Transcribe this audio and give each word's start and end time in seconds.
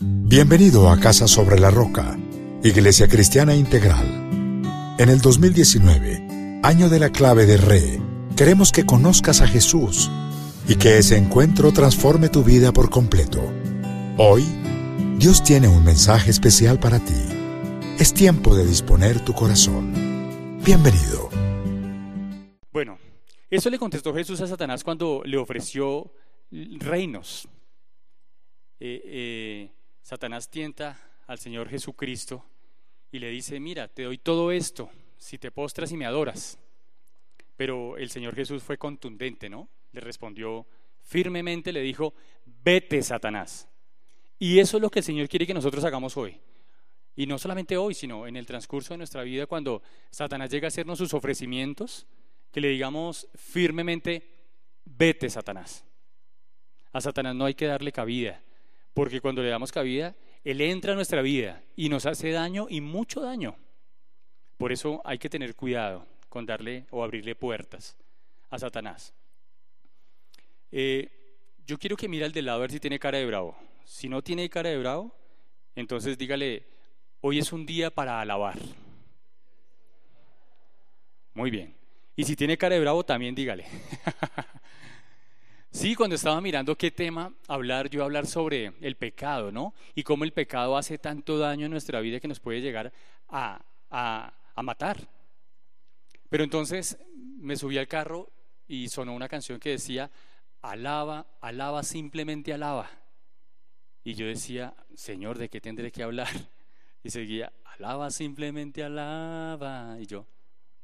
Bienvenido 0.00 0.90
a 0.90 0.98
Casa 0.98 1.28
sobre 1.28 1.60
la 1.60 1.70
Roca, 1.70 2.18
Iglesia 2.64 3.06
Cristiana 3.06 3.54
Integral. 3.54 4.04
En 4.98 5.08
el 5.08 5.20
2019, 5.20 6.60
año 6.64 6.88
de 6.88 6.98
la 6.98 7.10
clave 7.10 7.46
de 7.46 7.56
Re, 7.56 8.00
queremos 8.36 8.72
que 8.72 8.84
conozcas 8.84 9.40
a 9.40 9.46
Jesús 9.46 10.10
y 10.66 10.74
que 10.74 10.98
ese 10.98 11.16
encuentro 11.16 11.70
transforme 11.70 12.28
tu 12.28 12.42
vida 12.42 12.72
por 12.72 12.90
completo. 12.90 13.40
Hoy, 14.18 14.42
Dios 15.16 15.44
tiene 15.44 15.68
un 15.68 15.84
mensaje 15.84 16.32
especial 16.32 16.80
para 16.80 16.98
ti. 16.98 17.14
Es 18.00 18.12
tiempo 18.12 18.56
de 18.56 18.66
disponer 18.66 19.24
tu 19.24 19.32
corazón. 19.32 20.58
Bienvenido. 20.64 21.30
Bueno, 22.72 22.98
eso 23.48 23.70
le 23.70 23.78
contestó 23.78 24.12
Jesús 24.12 24.40
a 24.40 24.48
Satanás 24.48 24.82
cuando 24.82 25.22
le 25.24 25.36
ofreció 25.36 26.10
reinos. 26.50 27.46
Eh, 28.80 29.00
eh, 29.06 29.70
Satanás 30.04 30.50
tienta 30.50 31.00
al 31.26 31.38
Señor 31.38 31.70
Jesucristo 31.70 32.44
y 33.10 33.18
le 33.20 33.30
dice, 33.30 33.58
mira, 33.58 33.88
te 33.88 34.02
doy 34.02 34.18
todo 34.18 34.52
esto 34.52 34.90
si 35.16 35.38
te 35.38 35.50
postras 35.50 35.92
y 35.92 35.96
me 35.96 36.04
adoras. 36.04 36.58
Pero 37.56 37.96
el 37.96 38.10
Señor 38.10 38.34
Jesús 38.34 38.62
fue 38.62 38.76
contundente, 38.76 39.48
¿no? 39.48 39.70
Le 39.92 40.02
respondió 40.02 40.66
firmemente, 41.00 41.72
le 41.72 41.80
dijo, 41.80 42.12
vete, 42.44 43.02
Satanás. 43.02 43.66
Y 44.38 44.58
eso 44.58 44.76
es 44.76 44.82
lo 44.82 44.90
que 44.90 44.98
el 44.98 45.06
Señor 45.06 45.26
quiere 45.26 45.46
que 45.46 45.54
nosotros 45.54 45.82
hagamos 45.84 46.18
hoy. 46.18 46.38
Y 47.16 47.26
no 47.26 47.38
solamente 47.38 47.78
hoy, 47.78 47.94
sino 47.94 48.26
en 48.26 48.36
el 48.36 48.44
transcurso 48.44 48.92
de 48.92 48.98
nuestra 48.98 49.22
vida, 49.22 49.46
cuando 49.46 49.82
Satanás 50.10 50.50
llega 50.50 50.66
a 50.66 50.68
hacernos 50.68 50.98
sus 50.98 51.14
ofrecimientos, 51.14 52.06
que 52.52 52.60
le 52.60 52.68
digamos 52.68 53.26
firmemente, 53.36 54.34
vete, 54.84 55.30
Satanás. 55.30 55.82
A 56.92 57.00
Satanás 57.00 57.34
no 57.34 57.46
hay 57.46 57.54
que 57.54 57.64
darle 57.64 57.90
cabida. 57.90 58.42
Porque 58.94 59.20
cuando 59.20 59.42
le 59.42 59.48
damos 59.48 59.72
cabida, 59.72 60.14
Él 60.44 60.60
entra 60.60 60.92
a 60.92 60.96
nuestra 60.96 61.20
vida 61.20 61.62
y 61.76 61.88
nos 61.88 62.06
hace 62.06 62.30
daño 62.30 62.66
y 62.70 62.80
mucho 62.80 63.20
daño. 63.20 63.56
Por 64.56 64.72
eso 64.72 65.02
hay 65.04 65.18
que 65.18 65.28
tener 65.28 65.54
cuidado 65.56 66.06
con 66.28 66.46
darle 66.46 66.86
o 66.90 67.02
abrirle 67.02 67.34
puertas 67.34 67.96
a 68.50 68.58
Satanás. 68.58 69.12
Eh, 70.70 71.10
yo 71.66 71.78
quiero 71.78 71.96
que 71.96 72.08
mire 72.08 72.24
al 72.24 72.32
del 72.32 72.46
lado 72.46 72.58
a 72.58 72.60
ver 72.62 72.70
si 72.70 72.80
tiene 72.80 72.98
cara 72.98 73.18
de 73.18 73.26
bravo. 73.26 73.56
Si 73.84 74.08
no 74.08 74.22
tiene 74.22 74.48
cara 74.48 74.70
de 74.70 74.78
bravo, 74.78 75.14
entonces 75.74 76.16
dígale, 76.16 76.64
hoy 77.20 77.38
es 77.38 77.52
un 77.52 77.66
día 77.66 77.90
para 77.90 78.20
alabar. 78.20 78.58
Muy 81.34 81.50
bien. 81.50 81.74
Y 82.16 82.24
si 82.24 82.36
tiene 82.36 82.56
cara 82.56 82.76
de 82.76 82.80
bravo, 82.80 83.04
también 83.04 83.34
dígale. 83.34 83.66
Sí, 85.74 85.96
cuando 85.96 86.14
estaba 86.14 86.40
mirando 86.40 86.78
qué 86.78 86.92
tema 86.92 87.34
hablar, 87.48 87.90
yo 87.90 88.02
a 88.02 88.04
hablar 88.04 88.28
sobre 88.28 88.72
el 88.80 88.94
pecado, 88.94 89.50
¿no? 89.50 89.74
Y 89.96 90.04
cómo 90.04 90.22
el 90.22 90.32
pecado 90.32 90.76
hace 90.76 90.98
tanto 90.98 91.36
daño 91.36 91.66
en 91.66 91.72
nuestra 91.72 92.00
vida 92.00 92.20
que 92.20 92.28
nos 92.28 92.38
puede 92.38 92.60
llegar 92.60 92.92
a, 93.28 93.60
a, 93.90 94.62
matar. 94.62 95.08
Pero 96.30 96.44
entonces 96.44 96.96
me 97.16 97.56
subí 97.56 97.76
al 97.76 97.88
carro 97.88 98.30
y 98.68 98.88
sonó 98.88 99.14
una 99.14 99.28
canción 99.28 99.58
que 99.58 99.70
decía, 99.70 100.12
alaba, 100.62 101.26
alaba, 101.40 101.82
simplemente 101.82 102.52
alaba. 102.52 102.88
Y 104.04 104.14
yo 104.14 104.26
decía, 104.26 104.74
Señor, 104.94 105.38
¿de 105.38 105.48
qué 105.48 105.60
tendré 105.60 105.90
que 105.90 106.04
hablar? 106.04 106.30
Y 107.02 107.10
seguía, 107.10 107.52
alaba, 107.64 108.12
simplemente 108.12 108.84
alaba. 108.84 109.96
Y 110.00 110.06
yo, 110.06 110.24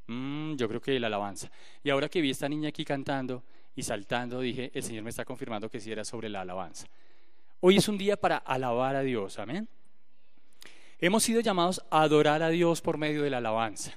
mmm, 0.07 0.55
yo 0.55 0.67
creo 0.67 0.81
que 0.81 0.99
la 0.99 1.07
alabanza. 1.07 1.49
Y 1.81 1.89
ahora 1.89 2.09
que 2.09 2.19
vi 2.19 2.27
a 2.27 2.31
esta 2.33 2.49
niña 2.49 2.69
aquí 2.69 2.83
cantando, 2.83 3.41
y 3.75 3.83
saltando 3.83 4.39
dije, 4.39 4.71
el 4.73 4.83
Señor 4.83 5.03
me 5.03 5.09
está 5.09 5.25
confirmando 5.25 5.69
que 5.69 5.79
sí 5.79 5.91
era 5.91 6.03
sobre 6.03 6.29
la 6.29 6.41
alabanza. 6.41 6.87
Hoy 7.59 7.77
es 7.77 7.87
un 7.87 7.97
día 7.97 8.17
para 8.17 8.37
alabar 8.37 8.95
a 8.95 9.01
Dios, 9.01 9.39
amén. 9.39 9.67
Hemos 10.99 11.23
sido 11.23 11.41
llamados 11.41 11.83
a 11.89 12.03
adorar 12.03 12.43
a 12.43 12.49
Dios 12.49 12.81
por 12.81 12.97
medio 12.97 13.23
de 13.23 13.29
la 13.29 13.37
alabanza. 13.37 13.93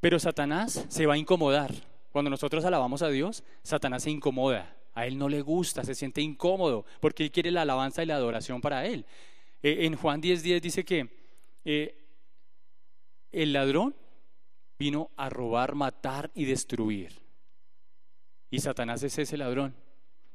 Pero 0.00 0.18
Satanás 0.18 0.86
se 0.88 1.06
va 1.06 1.14
a 1.14 1.18
incomodar. 1.18 1.72
Cuando 2.12 2.30
nosotros 2.30 2.64
alabamos 2.64 3.02
a 3.02 3.08
Dios, 3.08 3.42
Satanás 3.62 4.04
se 4.04 4.10
incomoda. 4.10 4.76
A 4.94 5.06
él 5.06 5.18
no 5.18 5.28
le 5.28 5.42
gusta, 5.42 5.84
se 5.84 5.94
siente 5.94 6.20
incómodo, 6.20 6.84
porque 7.00 7.24
él 7.24 7.30
quiere 7.30 7.50
la 7.50 7.62
alabanza 7.62 8.02
y 8.02 8.06
la 8.06 8.16
adoración 8.16 8.60
para 8.60 8.86
él. 8.86 9.04
Eh, 9.62 9.86
en 9.86 9.96
Juan 9.96 10.20
10:10 10.20 10.60
dice 10.60 10.84
que 10.84 11.08
eh, 11.64 11.96
el 13.32 13.52
ladrón 13.52 13.94
vino 14.78 15.10
a 15.16 15.28
robar, 15.28 15.74
matar 15.74 16.30
y 16.34 16.44
destruir. 16.44 17.27
Y 18.50 18.60
Satanás 18.60 19.02
es 19.02 19.18
ese 19.18 19.36
ladrón 19.36 19.74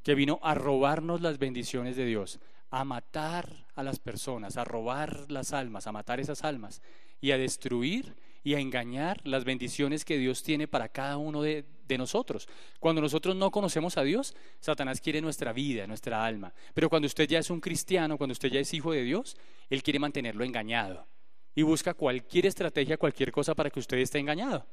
que 0.03 0.16
vino 0.16 0.40
a 0.44 0.53
robarnos 0.53 1.22
las 1.22 1.40
bendiciones 1.40 1.96
de 1.96 2.06
Dios, 2.06 2.40
a 2.69 2.84
matar 2.84 3.68
a 3.75 3.84
las 3.84 4.00
personas, 4.00 4.57
a 4.57 4.66
robar 4.66 5.31
las 5.31 5.53
almas, 5.53 5.88
a 5.88 5.91
matar 5.91 6.19
esas 6.19 6.44
almas 6.44 6.81
y 7.22 7.31
a 7.31 7.38
destruir 7.38 8.16
y 8.44 8.56
a 8.56 8.59
engañar 8.59 9.22
las 9.24 9.46
bendiciones 9.46 10.03
que 10.03 10.18
Dios 10.18 10.44
tiene 10.44 10.68
para 10.68 10.90
cada 10.90 11.18
uno 11.18 11.41
de, 11.41 11.66
nosotros. 11.96 12.50
Cuando 12.79 13.01
nosotros 13.01 13.35
no 13.35 13.51
conocemos 13.51 13.97
a 13.97 14.01
Dios, 14.01 14.35
Satanás 14.59 15.00
quiere 15.00 15.22
nuestra 15.22 15.53
vida, 15.53 15.85
nuestra 15.85 16.25
alma. 16.25 16.51
Pero 16.74 16.90
cuando 16.90 17.06
usted 17.06 17.28
ya 17.28 17.38
es 17.38 17.51
un 17.51 17.59
cristiano, 17.59 18.18
cuando 18.18 18.31
usted 18.31 18.50
ya 18.50 18.59
es 18.59 18.74
hijo 18.74 18.94
de 18.94 19.03
Dios, 19.03 19.38
Él 19.69 19.84
quiere 19.84 20.00
mantenerlo 20.00 20.44
engañado 20.44 21.06
y 21.53 21.62
busca 21.62 21.94
cualquier 21.94 22.47
estrategia, 22.47 22.97
cualquier 22.97 23.31
cosa 23.31 23.53
para 23.53 23.69
que 23.69 23.80
usted 23.80 23.97
esté 23.97 24.18
engañado. 24.18 24.66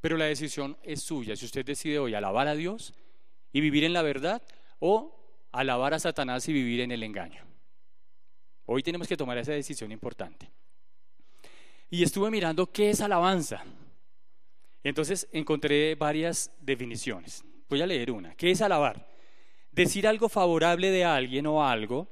Pero 0.00 0.16
la 0.16 0.26
decisión 0.26 0.76
es 0.82 1.02
suya. 1.02 1.36
Si 1.36 1.44
usted 1.44 1.64
decide 1.64 1.98
hoy 1.98 2.14
alabar 2.14 2.48
a 2.48 2.54
Dios 2.54 2.94
y 3.52 3.60
vivir 3.60 3.84
en 3.84 3.92
la 3.92 4.02
verdad 4.02 4.42
o 4.78 5.18
alabar 5.52 5.94
a 5.94 5.98
Satanás 5.98 6.48
y 6.48 6.52
vivir 6.52 6.80
en 6.80 6.92
el 6.92 7.02
engaño. 7.02 7.44
Hoy 8.66 8.82
tenemos 8.82 9.08
que 9.08 9.16
tomar 9.16 9.38
esa 9.38 9.52
decisión 9.52 9.90
importante. 9.90 10.50
Y 11.90 12.02
estuve 12.02 12.30
mirando 12.30 12.70
qué 12.70 12.90
es 12.90 13.00
alabanza. 13.00 13.64
Entonces 14.84 15.26
encontré 15.32 15.94
varias 15.94 16.52
definiciones. 16.60 17.44
Voy 17.68 17.80
a 17.82 17.86
leer 17.86 18.10
una. 18.10 18.34
¿Qué 18.34 18.50
es 18.50 18.60
alabar? 18.60 19.08
Decir 19.72 20.06
algo 20.06 20.28
favorable 20.28 20.90
de 20.90 21.04
alguien 21.04 21.46
o 21.46 21.66
algo, 21.66 22.08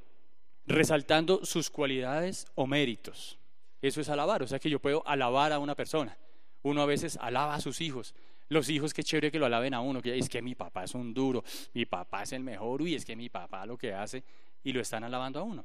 resaltando 0.66 1.44
sus 1.44 1.70
cualidades 1.70 2.46
o 2.54 2.66
méritos. 2.66 3.38
Eso 3.82 4.00
es 4.00 4.08
alabar. 4.08 4.42
O 4.42 4.46
sea 4.46 4.58
que 4.58 4.70
yo 4.70 4.80
puedo 4.80 5.06
alabar 5.06 5.52
a 5.52 5.58
una 5.58 5.74
persona. 5.74 6.16
Uno 6.66 6.82
a 6.82 6.86
veces 6.86 7.16
alaba 7.20 7.54
a 7.54 7.60
sus 7.60 7.80
hijos. 7.80 8.12
Los 8.48 8.68
hijos, 8.70 8.92
qué 8.92 9.04
chévere 9.04 9.30
que 9.30 9.38
lo 9.38 9.46
alaben 9.46 9.72
a 9.72 9.80
uno, 9.80 10.02
que 10.02 10.18
es 10.18 10.28
que 10.28 10.42
mi 10.42 10.56
papá 10.56 10.82
es 10.82 10.96
un 10.96 11.14
duro, 11.14 11.44
mi 11.74 11.86
papá 11.86 12.24
es 12.24 12.32
el 12.32 12.42
mejor, 12.42 12.82
uy, 12.82 12.96
es 12.96 13.04
que 13.04 13.14
mi 13.14 13.28
papá 13.28 13.64
lo 13.66 13.78
que 13.78 13.94
hace, 13.94 14.24
y 14.64 14.72
lo 14.72 14.80
están 14.80 15.04
alabando 15.04 15.38
a 15.38 15.44
uno. 15.44 15.64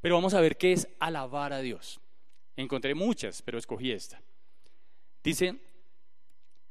Pero 0.00 0.16
vamos 0.16 0.34
a 0.34 0.40
ver 0.40 0.56
qué 0.56 0.72
es 0.72 0.88
alabar 0.98 1.52
a 1.52 1.60
Dios. 1.60 2.00
Encontré 2.56 2.96
muchas, 2.96 3.42
pero 3.42 3.58
escogí 3.58 3.92
esta. 3.92 4.20
Dice, 5.22 5.60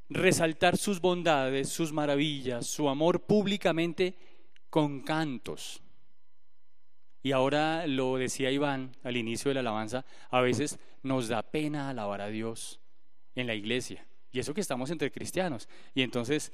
resaltar 0.10 0.76
sus 0.76 1.00
bondades, 1.00 1.70
sus 1.70 1.94
maravillas, 1.94 2.68
su 2.68 2.90
amor 2.90 3.22
públicamente 3.22 4.18
con 4.70 5.04
cantos. 5.04 5.82
Y 7.24 7.32
ahora 7.32 7.88
lo 7.88 8.18
decía 8.18 8.52
Iván 8.52 8.92
al 9.04 9.16
inicio 9.16 9.50
de 9.50 9.56
la 9.56 9.62
alabanza, 9.62 10.04
a 10.32 10.42
veces 10.42 10.80
nos 11.02 11.30
da 11.30 11.44
pena 11.44 11.90
alabar 11.90 12.20
a 12.20 12.28
Dios 12.28 12.82
en 13.36 13.48
la 13.48 13.56
iglesia. 13.56 14.06
Y 14.32 14.40
eso 14.40 14.54
que 14.54 14.62
estamos 14.62 14.92
entre 14.92 15.12
cristianos. 15.12 15.68
Y 15.94 16.02
entonces, 16.02 16.52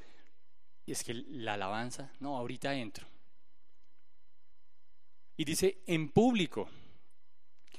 es 0.86 1.04
que 1.04 1.13
la 1.13 1.56
alabanza, 1.56 2.12
no, 2.19 2.38
ahorita 2.38 2.75
entro. 2.75 3.07
Y 5.38 5.44
dice, 5.44 5.80
en 5.88 6.10
público 6.10 6.69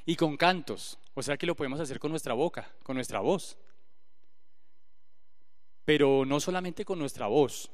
y 0.04 0.16
con 0.16 0.37
cantos. 0.37 0.98
O 1.14 1.22
sea 1.22 1.37
que 1.37 1.46
lo 1.46 1.56
podemos 1.56 1.81
hacer 1.81 1.98
con 1.98 2.10
nuestra 2.10 2.34
boca, 2.34 2.70
con 2.82 2.96
nuestra 2.96 3.20
voz. 3.20 3.56
Pero 5.84 6.25
no 6.26 6.40
solamente 6.40 6.84
con 6.84 6.99
nuestra 6.99 7.26
voz. 7.26 7.70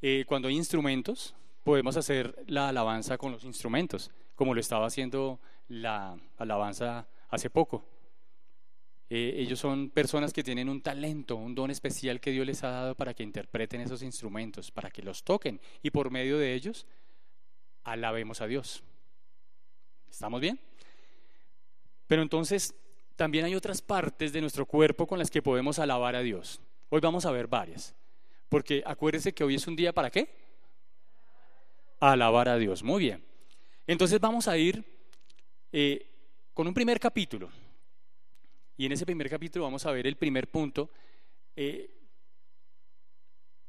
Eh, 0.00 0.24
cuando 0.26 0.48
hay 0.48 0.56
instrumentos, 0.56 1.34
podemos 1.62 1.96
hacer 1.96 2.44
la 2.46 2.68
alabanza 2.68 3.18
con 3.18 3.32
los 3.32 3.44
instrumentos, 3.44 4.10
como 4.34 4.54
lo 4.54 4.60
estaba 4.60 4.86
haciendo 4.86 5.40
la 5.68 6.18
alabanza 6.38 7.06
hace 7.28 7.50
poco. 7.50 7.84
Eh, 9.14 9.42
ellos 9.42 9.58
son 9.58 9.90
personas 9.90 10.32
que 10.32 10.42
tienen 10.42 10.70
un 10.70 10.80
talento, 10.80 11.36
un 11.36 11.54
don 11.54 11.70
especial 11.70 12.18
que 12.18 12.30
Dios 12.30 12.46
les 12.46 12.64
ha 12.64 12.70
dado 12.70 12.94
para 12.94 13.12
que 13.12 13.22
interpreten 13.22 13.82
esos 13.82 14.02
instrumentos, 14.02 14.70
para 14.70 14.90
que 14.90 15.02
los 15.02 15.22
toquen 15.22 15.60
y 15.82 15.90
por 15.90 16.10
medio 16.10 16.38
de 16.38 16.54
ellos 16.54 16.86
alabemos 17.84 18.40
a 18.40 18.46
Dios. 18.46 18.82
¿Estamos 20.10 20.40
bien? 20.40 20.58
Pero 22.06 22.22
entonces 22.22 22.74
también 23.14 23.44
hay 23.44 23.54
otras 23.54 23.82
partes 23.82 24.32
de 24.32 24.40
nuestro 24.40 24.64
cuerpo 24.64 25.06
con 25.06 25.18
las 25.18 25.30
que 25.30 25.42
podemos 25.42 25.78
alabar 25.78 26.16
a 26.16 26.22
Dios. 26.22 26.62
Hoy 26.88 27.00
vamos 27.00 27.26
a 27.26 27.32
ver 27.32 27.48
varias. 27.48 27.94
Porque 28.48 28.82
acuérdense 28.86 29.34
que 29.34 29.44
hoy 29.44 29.56
es 29.56 29.66
un 29.66 29.76
día 29.76 29.92
para 29.92 30.08
qué? 30.08 30.34
Alabar 32.00 32.48
a 32.48 32.56
Dios. 32.56 32.82
Muy 32.82 33.00
bien. 33.00 33.22
Entonces 33.86 34.18
vamos 34.18 34.48
a 34.48 34.56
ir 34.56 34.82
eh, 35.70 36.08
con 36.54 36.66
un 36.66 36.72
primer 36.72 36.98
capítulo. 36.98 37.50
Y 38.82 38.86
en 38.86 38.90
ese 38.90 39.06
primer 39.06 39.30
capítulo 39.30 39.64
vamos 39.64 39.86
a 39.86 39.92
ver 39.92 40.08
el 40.08 40.16
primer 40.16 40.48
punto, 40.48 40.90
eh, 41.54 41.88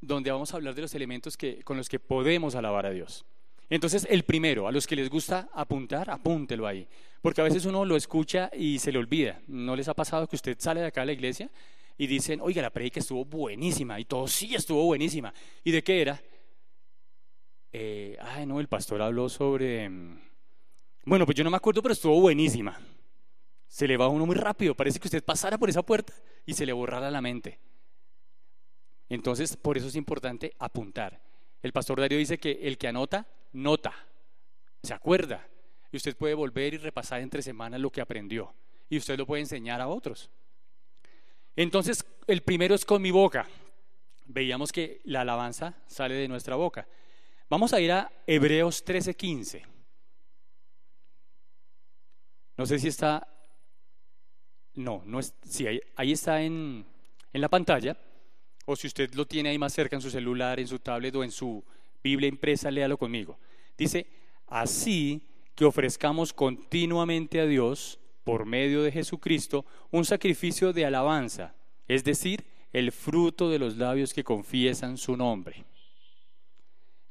donde 0.02 0.32
vamos 0.32 0.52
a 0.52 0.58
hablar 0.58 0.74
de 0.74 0.82
los 0.82 0.96
elementos 0.96 1.38
que, 1.38 1.62
con 1.62 1.78
los 1.78 1.88
que 1.88 2.00
podemos 2.00 2.56
alabar 2.56 2.88
a 2.88 2.90
Dios. 2.90 3.24
Entonces, 3.70 4.08
el 4.10 4.24
primero, 4.24 4.68
a 4.68 4.72
los 4.72 4.88
que 4.88 4.96
les 4.96 5.12
gusta 5.12 5.50
apuntar, 5.54 6.10
apúntelo 6.10 6.66
ahí. 6.66 6.88
Porque 7.22 7.42
a 7.42 7.44
veces 7.44 7.66
uno 7.66 7.86
lo 7.86 7.96
escucha 7.96 8.50
y 8.58 8.80
se 8.80 8.92
le 8.92 8.98
olvida. 8.98 9.40
¿No 9.46 9.76
les 9.76 9.88
ha 9.88 9.94
pasado 9.94 10.28
que 10.28 10.36
usted 10.36 10.58
sale 10.58 10.82
de 10.82 10.88
acá 10.88 11.04
a 11.04 11.06
la 11.06 11.14
iglesia 11.14 11.48
y 11.96 12.08
dicen, 12.08 12.42
oiga, 12.42 12.64
la 12.64 12.72
predica 12.72 13.00
estuvo 13.00 13.24
buenísima? 13.24 14.00
Y 14.00 14.06
todo 14.06 14.28
sí 14.28 14.56
estuvo 14.56 14.84
buenísima. 14.84 15.32
¿Y 15.64 15.70
de 15.74 15.84
qué 15.84 16.02
era? 16.02 16.20
Eh, 17.72 18.18
ay, 18.20 18.48
no, 18.48 18.60
el 18.60 18.68
pastor 18.68 19.00
habló 19.00 19.30
sobre... 19.30 19.88
Mm, 19.88 20.20
bueno, 21.06 21.28
pues 21.28 21.38
yo 21.38 21.44
no 21.44 21.52
me 21.52 21.58
acuerdo, 21.58 21.84
pero 21.84 21.94
estuvo 21.94 22.20
buenísima. 22.20 22.82
Se 23.74 23.88
le 23.88 23.98
va 23.98 24.06
a 24.06 24.10
uno 24.10 24.28
muy 24.28 24.36
rápido. 24.36 24.76
Parece 24.76 25.00
que 25.00 25.08
usted 25.08 25.24
pasara 25.24 25.58
por 25.58 25.68
esa 25.68 25.82
puerta 25.82 26.14
y 26.46 26.54
se 26.54 26.64
le 26.64 26.74
borrara 26.74 27.10
la 27.10 27.22
mente. 27.22 27.60
Entonces, 29.10 29.58
por 29.58 29.80
eso 29.80 29.88
es 29.88 29.96
importante 29.96 30.54
apuntar. 30.60 31.20
El 31.60 31.74
pastor 31.74 32.00
Darío 32.00 32.20
dice 32.20 32.38
que 32.38 32.52
el 32.52 32.78
que 32.78 32.88
anota, 32.88 33.26
nota, 33.52 33.92
se 34.84 34.94
acuerda. 34.94 35.48
Y 35.92 35.98
usted 35.98 36.16
puede 36.16 36.36
volver 36.36 36.76
y 36.76 36.78
repasar 36.78 37.22
entre 37.22 37.42
semanas 37.42 37.82
lo 37.82 37.90
que 37.90 38.02
aprendió. 38.02 38.54
Y 38.90 38.98
usted 38.98 39.18
lo 39.18 39.26
puede 39.26 39.42
enseñar 39.42 39.82
a 39.82 39.88
otros. 39.88 40.30
Entonces, 41.56 42.06
el 42.28 42.44
primero 42.44 42.76
es 42.76 42.86
con 42.86 43.02
mi 43.02 43.10
boca. 43.10 43.48
Veíamos 44.28 44.72
que 44.72 45.02
la 45.06 45.22
alabanza 45.22 45.82
sale 45.88 46.14
de 46.14 46.28
nuestra 46.28 46.56
boca. 46.56 46.88
Vamos 47.50 47.74
a 47.74 47.82
ir 47.82 47.92
a 47.92 48.12
Hebreos 48.28 48.86
13:15. 48.86 49.64
No 52.56 52.68
sé 52.68 52.78
si 52.78 52.90
está. 52.90 53.33
No, 54.76 55.04
no 55.06 55.20
es. 55.20 55.34
Sí, 55.48 55.66
ahí, 55.96 56.12
está 56.12 56.42
en, 56.42 56.86
en 57.32 57.42
la 57.42 57.50
pantalla. 57.50 57.98
O 58.66 58.76
si 58.76 58.88
usted 58.88 59.14
lo 59.14 59.26
tiene 59.26 59.50
ahí 59.50 59.58
más 59.58 59.74
cerca 59.74 59.96
en 59.96 60.02
su 60.02 60.10
celular, 60.10 60.60
en 60.60 60.68
su 60.68 60.80
tablet 60.80 61.16
o 61.16 61.24
en 61.24 61.32
su 61.32 61.64
Biblia 62.04 62.30
impresa, 62.30 62.72
léalo 62.72 62.98
conmigo. 62.98 63.38
Dice, 63.78 64.08
así 64.48 65.22
que 65.56 65.66
ofrezcamos 65.66 66.34
continuamente 66.34 67.40
a 67.40 67.46
Dios, 67.46 68.00
por 68.24 68.46
medio 68.46 68.84
de 68.84 68.92
Jesucristo, 68.92 69.66
un 69.92 70.06
sacrificio 70.06 70.74
de 70.74 70.86
alabanza, 70.86 71.56
es 71.88 72.04
decir, 72.04 72.46
el 72.72 72.92
fruto 72.92 73.50
de 73.50 73.60
los 73.60 73.78
labios 73.78 74.14
que 74.14 74.24
confiesan 74.24 74.98
su 74.98 75.16
nombre. 75.18 75.66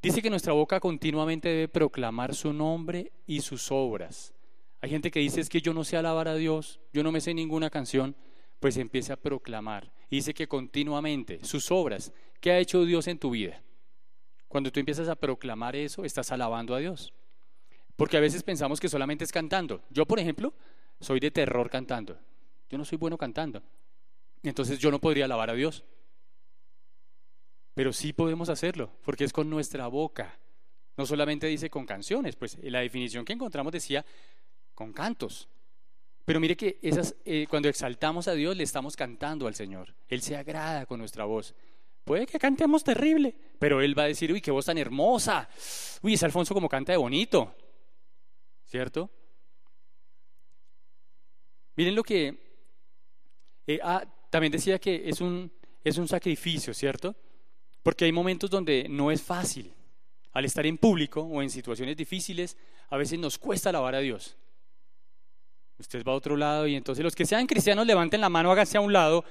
Dice 0.03 0.21
que 0.21 0.31
nuestra 0.31 0.53
boca 0.53 0.81
continuamente 0.81 1.49
debe 1.49 1.69
proclamar 1.69 2.35
su 2.35 2.53
nombre 2.53 3.13
y 3.27 3.41
sus 3.41 3.71
obras. 3.71 4.35
Hay 4.83 4.91
gente 4.91 5.13
que 5.13 5.21
dice 5.21 5.41
es 5.41 5.49
que 5.49 5.63
yo 5.63 5.73
no 5.73 5.85
sé 5.85 5.97
alabar 5.97 6.27
a 6.27 6.35
Dios, 6.35 6.81
yo 6.93 7.05
no 7.05 7.13
me 7.13 7.21
sé 7.21 7.33
ninguna 7.33 7.71
canción, 7.71 8.17
pues 8.59 8.77
empieza 8.77 9.15
a 9.15 9.17
proclamar. 9.17 9.93
dice 10.11 10.35
que 10.35 10.49
continuamente 10.49 11.39
sus 11.45 11.71
obras, 11.71 12.13
¿qué 12.41 12.51
ha 12.51 12.59
hecho 12.59 12.85
Dios 12.85 13.07
en 13.07 13.19
tu 13.19 13.31
vida? 13.31 13.63
Cuando 14.49 14.73
tú 14.73 14.81
empiezas 14.81 15.09
a 15.09 15.15
proclamar 15.15 15.77
eso, 15.77 16.05
estás 16.05 16.33
alabando 16.33 16.75
a 16.75 16.81
Dios. 16.81 17.15
Porque 17.95 18.17
a 18.17 18.21
veces 18.21 18.43
pensamos 18.43 18.81
que 18.81 18.89
solamente 18.89 19.23
es 19.23 19.31
cantando. 19.31 19.83
Yo, 19.89 20.05
por 20.05 20.19
ejemplo, 20.19 20.53
soy 21.01 21.21
de 21.21 21.31
terror 21.31 21.71
cantando. 21.71 22.19
Yo 22.69 22.77
no 22.77 22.85
soy 22.85 22.99
bueno 22.99 23.17
cantando. 23.17 23.63
Entonces 24.43 24.81
yo 24.81 24.91
no 24.91 25.01
podría 25.01 25.27
alabar 25.27 25.51
a 25.51 25.55
Dios. 25.55 25.85
Pero 27.75 27.93
sí 27.93 28.13
podemos 28.13 28.49
hacerlo, 28.49 28.91
porque 29.05 29.23
es 29.23 29.33
con 29.33 29.49
nuestra 29.49 29.87
boca. 29.87 30.39
No 30.97 31.07
solamente 31.07 31.47
dice 31.47 31.71
con 31.71 31.87
canciones, 31.87 32.35
pues 32.35 32.59
la 32.63 32.81
definición 32.81 33.25
que 33.25 33.33
encontramos 33.33 33.73
decía 33.73 34.05
con 34.83 34.93
cantos. 34.93 35.49
Pero 36.25 36.41
mire 36.41 36.57
que 36.57 36.79
eh, 37.25 37.47
cuando 37.49 37.69
exaltamos 37.69 38.27
a 38.27 38.35
Dios 38.35 38.57
le 38.57 38.65
estamos 38.65 38.97
cantando 38.97 39.47
al 39.47 39.55
Señor. 39.55 39.95
Él 40.09 40.23
se 40.23 40.37
agrada 40.37 40.87
con 40.87 40.99
nuestra 40.99 41.25
voz. 41.25 41.55
Puede 42.05 42.27
que 42.27 42.39
cantemos 42.39 42.83
terrible, 42.83 43.33
pero 43.61 43.81
él 43.81 43.97
va 43.97 44.05
a 44.05 44.07
decir, 44.09 44.33
uy, 44.33 44.41
qué 44.41 44.51
voz 44.51 44.67
tan 44.67 44.77
hermosa. 44.79 45.49
Uy, 46.03 46.15
es 46.15 46.23
Alfonso 46.25 46.53
como 46.53 46.69
canta 46.69 46.91
de 46.91 46.99
bonito. 46.99 47.55
¿Cierto? 48.67 49.09
Miren 51.77 51.95
lo 51.95 52.03
que... 52.03 52.51
Eh, 53.69 53.79
ah, 53.85 54.05
también 54.31 54.51
decía 54.51 54.81
que 54.81 55.09
es 55.09 55.21
un, 55.21 55.53
es 55.85 55.97
un 55.97 56.09
sacrificio, 56.09 56.75
¿cierto? 56.75 57.15
Porque 57.85 58.05
hay 58.05 58.13
momentos 58.13 58.51
donde 58.51 58.89
no 58.89 59.13
es 59.13 59.23
fácil. 59.23 59.73
Al 60.33 60.45
estar 60.45 60.67
en 60.67 60.79
público 60.79 61.21
o 61.21 61.41
en 61.41 61.51
situaciones 61.51 61.97
difíciles, 61.97 62.57
a 62.89 62.97
veces 62.97 63.19
nos 63.19 63.39
cuesta 63.39 63.69
alabar 63.69 63.95
a 63.95 64.01
Dios. 64.01 64.37
Usted 65.83 66.05
va 66.05 66.13
a 66.13 66.15
otro 66.15 66.37
lado 66.37 66.69
y 66.69 66.77
entonces 66.77 67.03
los 67.03 67.17
que 67.17 67.27
sean 67.27 67.45
cristianos 67.45 67.85
levanten 67.85 68.21
la 68.21 68.29
mano, 68.29 68.53
háganse 68.53 68.79
a 68.79 68.81
un 68.81 68.93
lado 68.93 69.25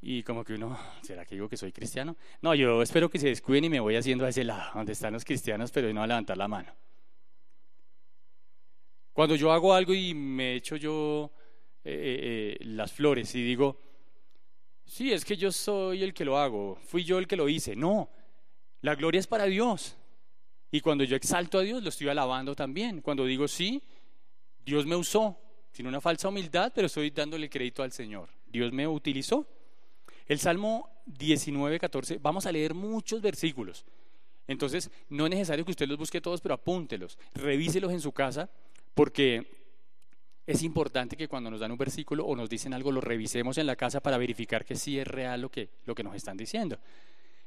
y 0.00 0.22
como 0.22 0.42
que 0.42 0.54
uno, 0.54 0.78
¿será 1.02 1.26
que 1.26 1.34
digo 1.34 1.46
que 1.46 1.58
soy 1.58 1.72
cristiano? 1.72 2.16
No, 2.40 2.54
yo 2.54 2.80
espero 2.80 3.10
que 3.10 3.18
se 3.18 3.28
descuiden 3.28 3.64
y 3.64 3.68
me 3.68 3.80
voy 3.80 3.94
haciendo 3.96 4.24
a 4.24 4.30
ese 4.30 4.44
lado, 4.44 4.70
donde 4.74 4.92
están 4.92 5.12
los 5.12 5.26
cristianos, 5.26 5.70
pero 5.70 5.92
no 5.92 6.02
a 6.02 6.06
levantar 6.06 6.38
la 6.38 6.48
mano. 6.48 6.74
Cuando 9.12 9.36
yo 9.36 9.52
hago 9.52 9.74
algo 9.74 9.92
y 9.92 10.14
me 10.14 10.54
echo 10.54 10.76
yo 10.76 11.30
eh, 11.84 11.92
eh, 11.92 12.56
eh, 12.60 12.64
las 12.64 12.90
flores 12.90 13.34
y 13.34 13.42
digo, 13.42 13.78
sí, 14.86 15.12
es 15.12 15.22
que 15.22 15.36
yo 15.36 15.52
soy 15.52 16.02
el 16.02 16.14
que 16.14 16.24
lo 16.24 16.38
hago, 16.38 16.78
fui 16.82 17.04
yo 17.04 17.18
el 17.18 17.26
que 17.26 17.36
lo 17.36 17.46
hice. 17.46 17.76
No, 17.76 18.08
la 18.80 18.94
gloria 18.94 19.18
es 19.18 19.26
para 19.26 19.44
Dios. 19.44 19.98
Y 20.70 20.80
cuando 20.80 21.04
yo 21.04 21.14
exalto 21.14 21.58
a 21.58 21.62
Dios, 21.62 21.82
lo 21.82 21.90
estoy 21.90 22.08
alabando 22.08 22.56
también. 22.56 23.02
Cuando 23.02 23.26
digo, 23.26 23.46
sí, 23.46 23.82
Dios 24.64 24.86
me 24.86 24.96
usó, 24.96 25.38
sin 25.74 25.88
una 25.88 26.00
falsa 26.00 26.28
humildad, 26.28 26.70
pero 26.72 26.86
estoy 26.86 27.10
dándole 27.10 27.50
crédito 27.50 27.82
al 27.82 27.90
Señor. 27.90 28.28
Dios 28.46 28.72
me 28.72 28.86
utilizó. 28.86 29.44
El 30.28 30.38
Salmo 30.38 30.88
19, 31.06 31.80
14, 31.80 32.18
vamos 32.22 32.46
a 32.46 32.52
leer 32.52 32.74
muchos 32.74 33.20
versículos. 33.20 33.84
Entonces, 34.46 34.88
no 35.08 35.26
es 35.26 35.30
necesario 35.30 35.64
que 35.64 35.72
usted 35.72 35.88
los 35.88 35.98
busque 35.98 36.20
todos, 36.20 36.40
pero 36.40 36.54
apúntelos, 36.54 37.18
revíselos 37.34 37.90
en 37.90 38.00
su 38.00 38.12
casa, 38.12 38.48
porque 38.94 39.48
es 40.46 40.62
importante 40.62 41.16
que 41.16 41.26
cuando 41.26 41.50
nos 41.50 41.58
dan 41.58 41.72
un 41.72 41.78
versículo 41.78 42.24
o 42.24 42.36
nos 42.36 42.48
dicen 42.48 42.72
algo, 42.72 42.92
lo 42.92 43.00
revisemos 43.00 43.58
en 43.58 43.66
la 43.66 43.74
casa 43.74 44.00
para 44.00 44.16
verificar 44.16 44.64
que 44.64 44.76
sí 44.76 44.96
es 44.96 45.08
real 45.08 45.40
lo 45.40 45.50
que, 45.50 45.70
lo 45.86 45.96
que 45.96 46.04
nos 46.04 46.14
están 46.14 46.36
diciendo. 46.36 46.78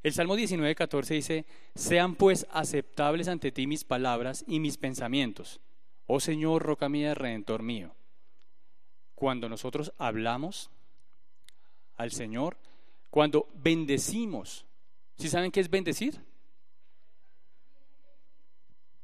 El 0.03 0.11
Salmo 0.11 0.35
19, 0.35 0.75
14 0.75 1.13
dice, 1.13 1.45
sean 1.75 2.15
pues 2.15 2.45
aceptables 2.51 3.29
ante 3.29 3.53
ti 3.53 3.67
mis 3.67 3.85
palabras 3.85 4.43
y 4.47 4.59
mis 4.59 4.75
pensamientos, 4.75 5.61
oh 6.07 6.19
Señor, 6.19 6.63
roca 6.63 6.89
mía, 6.89 7.15
redentor 7.15 7.63
mío. 7.63 7.96
Cuando 9.17 9.49
nosotros 9.49 9.91
hablamos 9.97 10.69
al 11.95 12.11
Señor, 12.11 12.55
cuando 13.09 13.49
bendecimos, 13.55 14.63
¿sí 15.17 15.27
saben 15.27 15.51
qué 15.51 15.59
es 15.59 15.71
bendecir? 15.71 16.23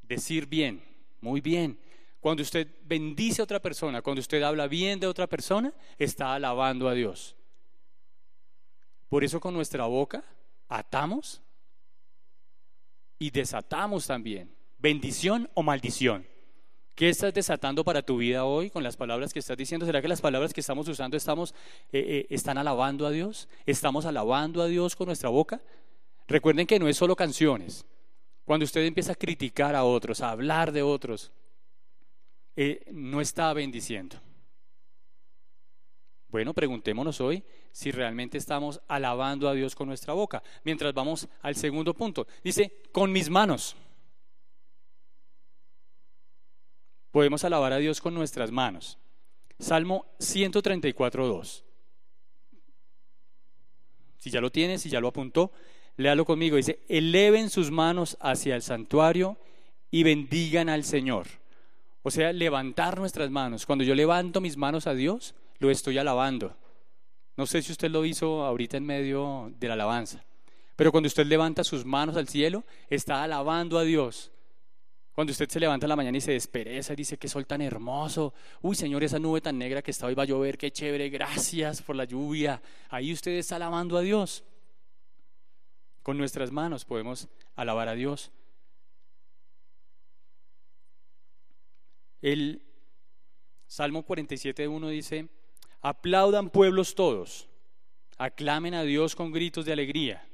Decir 0.02 0.46
bien, 0.46 0.80
muy 1.20 1.40
bien. 1.40 1.80
Cuando 2.20 2.44
usted 2.44 2.68
bendice 2.84 3.42
a 3.42 3.44
otra 3.44 3.58
persona, 3.60 4.02
cuando 4.02 4.20
usted 4.20 4.40
habla 4.44 4.68
bien 4.68 5.00
de 5.00 5.08
otra 5.08 5.26
persona, 5.26 5.74
está 5.98 6.32
alabando 6.32 6.88
a 6.88 6.94
Dios. 6.94 7.34
Por 9.08 9.24
eso 9.24 9.40
con 9.40 9.52
nuestra 9.52 9.86
boca 9.86 10.22
atamos 10.68 11.42
y 13.18 13.32
desatamos 13.32 14.06
también 14.06 14.54
bendición 14.78 15.50
o 15.54 15.64
maldición. 15.64 16.24
¿Qué 16.94 17.08
estás 17.08 17.34
desatando 17.34 17.82
para 17.82 18.02
tu 18.02 18.18
vida 18.18 18.44
hoy 18.44 18.70
con 18.70 18.84
las 18.84 18.96
palabras 18.96 19.32
que 19.32 19.40
estás 19.40 19.56
diciendo? 19.56 19.84
¿Será 19.84 20.00
que 20.00 20.06
las 20.06 20.20
palabras 20.20 20.54
que 20.54 20.60
estamos 20.60 20.86
usando 20.86 21.16
estamos, 21.16 21.52
eh, 21.92 21.98
eh, 21.98 22.26
están 22.30 22.56
alabando 22.56 23.04
a 23.04 23.10
Dios? 23.10 23.48
¿Estamos 23.66 24.06
alabando 24.06 24.62
a 24.62 24.66
Dios 24.66 24.94
con 24.94 25.06
nuestra 25.06 25.28
boca? 25.28 25.60
Recuerden 26.28 26.68
que 26.68 26.78
no 26.78 26.86
es 26.86 26.96
solo 26.96 27.16
canciones. 27.16 27.84
Cuando 28.44 28.64
usted 28.64 28.84
empieza 28.84 29.12
a 29.12 29.16
criticar 29.16 29.74
a 29.74 29.82
otros, 29.82 30.20
a 30.20 30.30
hablar 30.30 30.70
de 30.70 30.82
otros, 30.82 31.32
eh, 32.54 32.84
no 32.92 33.20
está 33.20 33.52
bendiciendo. 33.52 34.20
Bueno, 36.28 36.54
preguntémonos 36.54 37.20
hoy 37.20 37.42
si 37.72 37.90
realmente 37.90 38.38
estamos 38.38 38.80
alabando 38.86 39.48
a 39.48 39.54
Dios 39.54 39.74
con 39.74 39.88
nuestra 39.88 40.14
boca. 40.14 40.44
Mientras 40.62 40.94
vamos 40.94 41.28
al 41.42 41.56
segundo 41.56 41.92
punto. 41.92 42.28
Dice, 42.44 42.82
con 42.92 43.10
mis 43.10 43.28
manos. 43.28 43.76
Podemos 47.14 47.44
alabar 47.44 47.72
a 47.72 47.78
Dios 47.78 48.00
con 48.00 48.12
nuestras 48.12 48.50
manos. 48.50 48.98
Salmo 49.60 50.04
134, 50.18 51.28
2. 51.28 51.64
Si 54.18 54.30
ya 54.30 54.40
lo 54.40 54.50
tiene, 54.50 54.78
si 54.78 54.90
ya 54.90 54.98
lo 54.98 55.06
apuntó, 55.06 55.52
léalo 55.96 56.24
conmigo. 56.24 56.56
Dice, 56.56 56.80
eleven 56.88 57.50
sus 57.50 57.70
manos 57.70 58.16
hacia 58.20 58.56
el 58.56 58.62
santuario 58.62 59.38
y 59.92 60.02
bendigan 60.02 60.68
al 60.68 60.82
Señor. 60.82 61.28
O 62.02 62.10
sea, 62.10 62.32
levantar 62.32 62.98
nuestras 62.98 63.30
manos. 63.30 63.64
Cuando 63.64 63.84
yo 63.84 63.94
levanto 63.94 64.40
mis 64.40 64.56
manos 64.56 64.88
a 64.88 64.94
Dios, 64.94 65.36
lo 65.60 65.70
estoy 65.70 65.98
alabando. 65.98 66.56
No 67.36 67.46
sé 67.46 67.62
si 67.62 67.70
usted 67.70 67.92
lo 67.92 68.04
hizo 68.04 68.44
ahorita 68.44 68.76
en 68.76 68.86
medio 68.86 69.52
de 69.60 69.68
la 69.68 69.74
alabanza, 69.74 70.24
pero 70.74 70.90
cuando 70.90 71.06
usted 71.06 71.26
levanta 71.26 71.62
sus 71.62 71.84
manos 71.84 72.16
al 72.16 72.26
cielo, 72.26 72.64
está 72.90 73.22
alabando 73.22 73.78
a 73.78 73.84
Dios. 73.84 74.32
Cuando 75.14 75.30
usted 75.30 75.48
se 75.48 75.60
levanta 75.60 75.86
en 75.86 75.90
la 75.90 75.96
mañana 75.96 76.18
y 76.18 76.20
se 76.20 76.32
despereza 76.32 76.92
y 76.92 76.96
dice, 76.96 77.16
qué 77.18 77.28
sol 77.28 77.46
tan 77.46 77.62
hermoso. 77.62 78.34
Uy, 78.62 78.74
Señor, 78.74 79.04
esa 79.04 79.20
nube 79.20 79.40
tan 79.40 79.56
negra 79.56 79.80
que 79.80 79.92
está 79.92 80.06
hoy 80.06 80.14
va 80.14 80.24
a 80.24 80.26
llover, 80.26 80.58
qué 80.58 80.72
chévere, 80.72 81.08
gracias 81.08 81.82
por 81.82 81.94
la 81.94 82.04
lluvia. 82.04 82.60
Ahí 82.90 83.12
usted 83.12 83.30
está 83.32 83.54
alabando 83.54 83.96
a 83.96 84.00
Dios. 84.00 84.42
Con 86.02 86.18
nuestras 86.18 86.50
manos 86.50 86.84
podemos 86.84 87.28
alabar 87.54 87.88
a 87.88 87.94
Dios. 87.94 88.32
El 92.20 92.62
Salmo 93.68 94.04
47.1 94.04 94.88
dice, 94.88 95.28
aplaudan 95.80 96.50
pueblos 96.50 96.94
todos, 96.96 97.48
aclamen 98.18 98.74
a 98.74 98.82
Dios 98.82 99.14
con 99.14 99.30
gritos 99.30 99.64
de 99.64 99.74
alegría, 99.74 100.26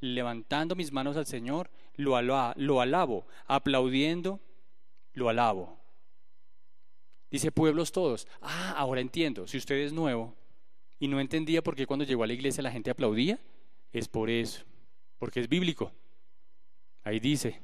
levantando 0.00 0.76
mis 0.76 0.92
manos 0.92 1.16
al 1.16 1.26
Señor 1.26 1.70
lo, 1.96 2.20
lo 2.56 2.80
alabo, 2.80 3.26
aplaudiendo, 3.46 4.40
lo 5.12 5.28
alabo. 5.28 5.78
Dice 7.30 7.50
pueblos 7.50 7.92
todos. 7.92 8.28
Ah, 8.40 8.74
ahora 8.76 9.00
entiendo. 9.00 9.46
Si 9.46 9.58
usted 9.58 9.76
es 9.76 9.92
nuevo 9.92 10.34
y 10.98 11.08
no 11.08 11.20
entendía 11.20 11.62
por 11.62 11.74
qué 11.74 11.86
cuando 11.86 12.04
llegó 12.04 12.22
a 12.22 12.26
la 12.26 12.32
iglesia 12.32 12.62
la 12.62 12.70
gente 12.70 12.90
aplaudía, 12.90 13.40
es 13.92 14.08
por 14.08 14.30
eso, 14.30 14.64
porque 15.18 15.40
es 15.40 15.48
bíblico. 15.48 15.92
Ahí 17.02 17.20
dice 17.20 17.60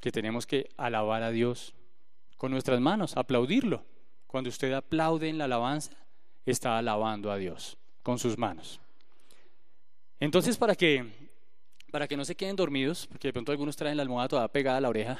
que 0.00 0.12
tenemos 0.12 0.46
que 0.46 0.68
alabar 0.76 1.22
a 1.22 1.30
Dios 1.30 1.74
con 2.36 2.52
nuestras 2.52 2.80
manos, 2.80 3.16
aplaudirlo. 3.16 3.84
Cuando 4.26 4.50
usted 4.50 4.72
aplaude 4.72 5.28
en 5.28 5.38
la 5.38 5.44
alabanza, 5.44 5.96
está 6.44 6.78
alabando 6.78 7.30
a 7.30 7.36
Dios 7.36 7.76
con 8.02 8.18
sus 8.18 8.38
manos. 8.38 8.80
Entonces, 10.20 10.56
para 10.56 10.74
que 10.74 11.25
para 11.96 12.06
que 12.06 12.16
no 12.18 12.26
se 12.26 12.34
queden 12.34 12.56
dormidos, 12.56 13.06
porque 13.06 13.28
de 13.28 13.32
pronto 13.32 13.52
algunos 13.52 13.74
traen 13.74 13.96
la 13.96 14.02
almohada 14.02 14.28
toda 14.28 14.48
pegada 14.48 14.76
a 14.76 14.80
la 14.82 14.90
oreja, 14.90 15.18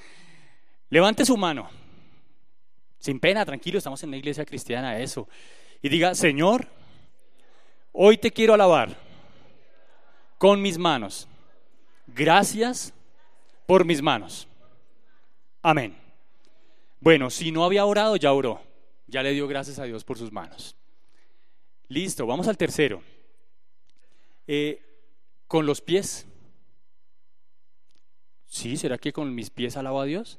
levante 0.90 1.24
su 1.24 1.38
mano, 1.38 1.70
sin 2.98 3.18
pena, 3.18 3.46
tranquilo, 3.46 3.78
estamos 3.78 4.02
en 4.02 4.10
la 4.10 4.18
iglesia 4.18 4.44
cristiana, 4.44 4.98
eso, 4.98 5.26
y 5.80 5.88
diga, 5.88 6.14
Señor, 6.14 6.68
hoy 7.92 8.18
te 8.18 8.30
quiero 8.30 8.52
alabar 8.52 8.94
con 10.36 10.60
mis 10.60 10.76
manos. 10.76 11.26
Gracias 12.08 12.92
por 13.64 13.86
mis 13.86 14.02
manos. 14.02 14.46
Amén. 15.62 15.96
Bueno, 17.00 17.30
si 17.30 17.52
no 17.52 17.64
había 17.64 17.86
orado, 17.86 18.16
ya 18.16 18.34
oró. 18.34 18.60
Ya 19.06 19.22
le 19.22 19.32
dio 19.32 19.48
gracias 19.48 19.78
a 19.78 19.84
Dios 19.84 20.04
por 20.04 20.18
sus 20.18 20.30
manos. 20.30 20.76
Listo, 21.88 22.26
vamos 22.26 22.48
al 22.48 22.58
tercero. 22.58 23.02
Eh, 24.46 24.89
con 25.50 25.66
los 25.66 25.80
pies. 25.80 26.28
Sí, 28.46 28.76
¿será 28.76 28.98
que 28.98 29.12
con 29.12 29.34
mis 29.34 29.50
pies 29.50 29.76
alabo 29.76 30.00
a 30.00 30.04
Dios? 30.04 30.38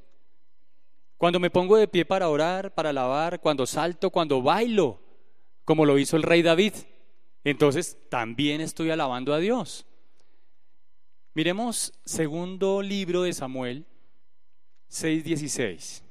Cuando 1.17 1.37
me 1.37 1.49
pongo 1.49 1.75
de 1.75 1.89
pie 1.89 2.05
para 2.05 2.29
orar, 2.29 2.73
para 2.73 2.91
alabar, 2.91 3.41
cuando 3.41 3.65
salto, 3.65 4.09
cuando 4.09 4.41
bailo, 4.41 5.01
como 5.65 5.83
lo 5.83 5.99
hizo 5.99 6.15
el 6.15 6.23
rey 6.23 6.41
David, 6.41 6.75
entonces 7.43 7.97
también 8.09 8.61
estoy 8.61 8.89
alabando 8.89 9.33
a 9.33 9.39
Dios. 9.39 9.85
Miremos 11.33 11.91
segundo 12.05 12.81
libro 12.81 13.23
de 13.23 13.33
Samuel 13.33 13.85
6:16. 14.89 16.03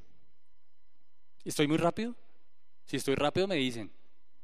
¿Estoy 1.43 1.67
muy 1.67 1.79
rápido? 1.79 2.15
Si 2.85 2.99
estoy 2.99 3.15
rápido 3.15 3.47
me 3.47 3.55
dicen. 3.55 3.91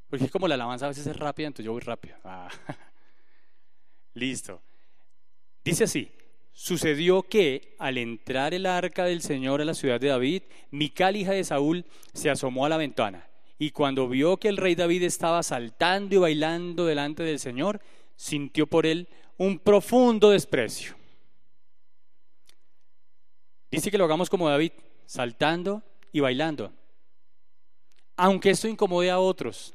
Porque 0.08 0.30
como 0.30 0.48
la 0.48 0.54
alabanza 0.54 0.86
a 0.86 0.88
veces 0.88 1.06
es 1.06 1.16
rápida, 1.16 1.48
entonces 1.48 1.66
yo 1.66 1.72
voy 1.72 1.82
rápido. 1.82 2.16
Ah. 2.25 2.48
Listo. 4.16 4.62
Dice 5.62 5.85
así, 5.85 6.11
sucedió 6.50 7.23
que 7.23 7.76
al 7.78 7.99
entrar 7.99 8.54
el 8.54 8.64
arca 8.64 9.04
del 9.04 9.20
Señor 9.20 9.61
a 9.61 9.66
la 9.66 9.75
ciudad 9.75 10.00
de 10.00 10.08
David, 10.08 10.42
Mical, 10.70 11.16
hija 11.16 11.32
de 11.32 11.44
Saúl, 11.44 11.85
se 12.14 12.30
asomó 12.30 12.64
a 12.64 12.70
la 12.70 12.78
ventana 12.78 13.28
y 13.58 13.73
cuando 13.73 14.08
vio 14.08 14.38
que 14.38 14.49
el 14.49 14.56
rey 14.56 14.75
David 14.75 15.02
estaba 15.02 15.42
saltando 15.42 16.14
y 16.14 16.18
bailando 16.18 16.87
delante 16.87 17.25
del 17.25 17.38
Señor, 17.38 17.82
sintió 18.14 18.66
por 18.66 18.87
él 18.87 19.06
un 19.37 19.58
profundo 19.58 20.30
desprecio. 20.30 20.94
Dice 23.70 23.90
que 23.90 23.99
lo 23.99 24.04
hagamos 24.04 24.30
como 24.30 24.49
David, 24.49 24.73
saltando 25.04 25.82
y 26.11 26.20
bailando. 26.20 26.73
Aunque 28.16 28.49
esto 28.49 28.66
incomode 28.66 29.11
a 29.11 29.18
otros. 29.18 29.75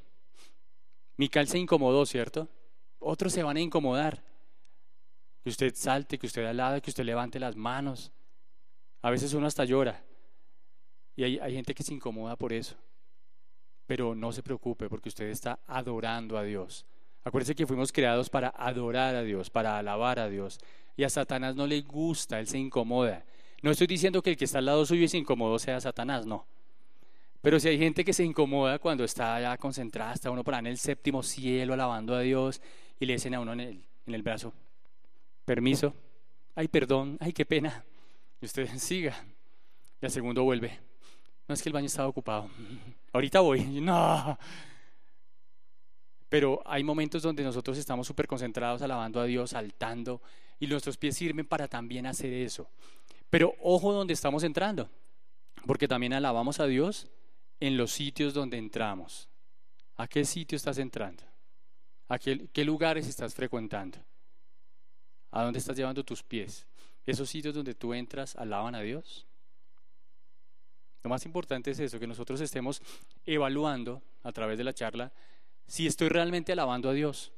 Mical 1.17 1.48
se 1.48 1.60
incomodó, 1.60 2.07
¿cierto? 2.07 2.48
Otros 2.98 3.33
se 3.33 3.43
van 3.43 3.57
a 3.57 3.62
incomodar 3.62 4.30
que 5.43 5.50
usted 5.50 5.74
salte, 5.75 6.17
que 6.17 6.27
usted 6.27 6.45
alabe, 6.45 6.81
que 6.81 6.91
usted 6.91 7.03
levante 7.03 7.39
las 7.39 7.55
manos. 7.55 8.12
A 9.01 9.10
veces 9.10 9.33
uno 9.33 9.48
hasta 9.48 9.65
llora. 9.65 10.03
Y 11.15 11.24
hay, 11.24 11.39
hay, 11.39 11.53
gente 11.53 11.74
que 11.74 11.83
se 11.83 11.93
incomoda 11.93 12.36
por 12.36 12.53
eso. 12.53 12.75
Pero 13.88 14.15
no 14.15 14.31
se 14.31 14.43
preocupe 14.43 14.88
porque 14.88 15.10
usted 15.10 15.25
está 15.25 15.60
adorando 15.67 16.38
a 16.38 16.43
Dios. 16.43 16.86
Acuérdese 17.24 17.55
que 17.55 17.67
fuimos 17.67 17.91
creados 17.91 18.29
para 18.29 18.50
adorar 18.50 19.15
a 19.15 19.24
Dios, 19.24 19.50
para 19.50 19.77
alabar 19.77 20.19
a 20.19 20.29
Dios. 20.29 20.60
Y 20.95 21.03
a 21.03 21.10
Satanás 21.10 21.55
no 21.55 21.67
le 21.67 21.81
gusta, 21.81 22.39
él 22.39 22.48
se 22.48 22.57
incomoda. 22.57 23.25
No 23.62 23.71
estoy 23.71 23.88
diciendo 23.88 24.21
que 24.21 24.31
el 24.31 24.38
que 24.38 24.45
está 24.45 24.57
al 24.57 24.65
lado 24.65 24.86
suyo 24.86 25.03
y 25.03 25.07
se 25.07 25.17
incomodó 25.17 25.60
sea 25.60 25.79
Satanás, 25.79 26.25
no. 26.25 26.48
Pero 27.41 27.60
si 27.60 27.67
hay 27.67 27.77
gente 27.77 28.05
que 28.05 28.13
se 28.13 28.24
incomoda 28.24 28.79
cuando 28.79 29.03
está 29.03 29.39
ya 29.41 29.57
concentrada, 29.57 30.13
está 30.13 30.29
uno 30.29 30.43
para 30.43 30.60
en 30.60 30.67
el 30.67 30.77
séptimo 30.77 31.24
cielo 31.24 31.74
alabando 31.74 32.15
a 32.15 32.21
Dios 32.21 32.62
y 33.00 33.05
le 33.05 33.13
dicen 33.13 33.33
a 33.33 33.39
uno 33.39 33.53
en 33.53 33.60
el, 33.60 33.83
en 34.05 34.13
el 34.13 34.21
brazo, 34.21 34.53
permiso, 35.45 35.93
ay, 36.55 36.67
perdón, 36.67 37.17
ay, 37.19 37.33
qué 37.33 37.45
pena. 37.45 37.83
Y 38.39 38.45
usted 38.45 38.67
siga. 38.77 39.24
Y 40.01 40.05
al 40.05 40.12
segundo 40.12 40.43
vuelve. 40.43 40.79
No 41.48 41.53
es 41.53 41.62
que 41.62 41.69
el 41.69 41.74
baño 41.74 41.88
estaba 41.88 42.07
ocupado. 42.07 42.50
Ahorita 43.13 43.39
voy. 43.39 43.62
No. 43.81 44.38
Pero 46.29 46.62
hay 46.65 46.81
momentos 46.81 47.21
donde 47.24 47.43
nosotros 47.43 47.77
estamos 47.77 48.07
súper 48.07 48.25
concentrados 48.25 48.81
alabando 48.81 49.19
a 49.19 49.25
Dios, 49.25 49.50
saltando, 49.50 50.21
y 50.62 50.67
nuestros 50.67 50.95
pies 50.95 51.17
sirven 51.17 51.45
para 51.45 51.67
también 51.67 52.05
hacer 52.05 52.31
eso. 52.31 52.69
Pero 53.29 53.53
ojo 53.62 53.91
donde 53.91 54.13
estamos 54.13 54.43
entrando, 54.43 54.89
porque 55.65 55.89
también 55.89 56.13
alabamos 56.13 56.62
a 56.62 56.67
Dios 56.67 57.12
en 57.60 57.75
los 57.75 57.91
sitios 57.91 58.33
donde 58.33 58.57
entramos. 58.57 59.27
¿A 59.98 60.07
qué 60.07 60.24
sitio 60.24 60.55
estás 60.55 60.77
entrando? 60.77 61.21
¿A 62.07 62.17
qué, 62.17 62.48
qué 62.53 62.63
lugares 62.63 63.10
estás 63.10 63.36
frecuentando? 63.36 63.98
¿A 65.31 65.43
dónde 65.43 65.59
estás 65.59 65.77
llevando 65.77 66.03
tus 66.03 66.23
pies? 66.23 66.67
¿Esos 67.05 67.29
sitios 67.29 67.55
donde 67.55 67.73
tú 67.73 67.93
entras 67.93 68.35
alaban 68.35 68.75
a 68.75 68.81
Dios? 68.81 69.25
Lo 71.03 71.09
más 71.09 71.25
importante 71.25 71.71
es 71.71 71.79
eso, 71.79 72.00
que 72.00 72.07
nosotros 72.07 72.39
estemos 72.41 72.81
evaluando 73.25 74.01
a 74.23 74.31
través 74.31 74.57
de 74.57 74.63
la 74.63 74.73
charla 74.73 75.11
si 75.65 75.88
estoy 75.88 76.09
realmente 76.09 76.51
alabando 76.51 76.89
a 76.89 76.93
Dios 76.93 77.31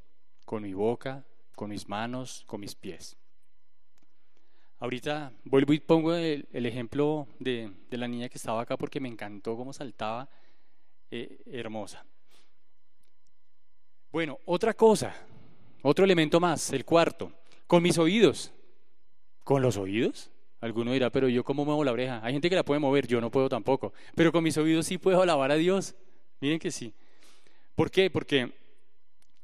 con 0.43 0.63
mi 0.63 0.73
boca, 0.73 1.23
con 1.55 1.69
mis 1.69 1.88
manos, 1.88 2.43
con 2.47 2.59
mis 2.59 2.75
pies. 2.75 3.15
Ahorita 4.79 5.31
vuelvo 5.45 5.71
y 5.71 5.79
pongo 5.79 6.13
el, 6.13 6.45
ejemplo 6.51 7.27
de, 7.39 7.71
la 7.91 8.07
niña 8.07 8.27
que 8.27 8.38
estaba 8.38 8.62
acá 8.62 8.75
porque 8.75 9.00
me 9.00 9.07
encantó 9.07 9.55
cómo 9.55 9.71
saltaba, 9.71 10.27
eh, 11.09 11.41
hermosa. 11.45 12.05
Bueno, 14.12 14.39
otra 14.45 14.73
cosa, 14.73 15.15
otro 15.83 16.03
elemento 16.03 16.39
más, 16.39 16.73
el 16.73 16.83
cuarto. 16.83 17.31
Con 17.73 17.81
mis 17.81 17.97
oídos. 17.97 18.51
¿Con 19.43 19.63
los 19.63 19.77
oídos? 19.77 20.29
Alguno 20.61 20.91
dirá, 20.91 21.09
pero 21.09 21.27
yo 21.27 21.43
cómo 21.43 21.65
muevo 21.65 21.83
la 21.83 21.91
oreja. 21.91 22.19
Hay 22.23 22.33
gente 22.33 22.47
que 22.47 22.55
la 22.55 22.63
puede 22.63 22.79
mover, 22.79 23.07
yo 23.07 23.19
no 23.19 23.31
puedo 23.31 23.49
tampoco. 23.49 23.93
Pero 24.13 24.31
con 24.31 24.43
mis 24.43 24.55
oídos 24.59 24.85
sí 24.85 24.99
puedo 24.99 25.23
alabar 25.23 25.49
a 25.49 25.55
Dios. 25.55 25.95
Miren 26.39 26.59
que 26.59 26.69
sí. 26.69 26.93
¿Por 27.73 27.89
qué? 27.89 28.11
Porque 28.11 28.53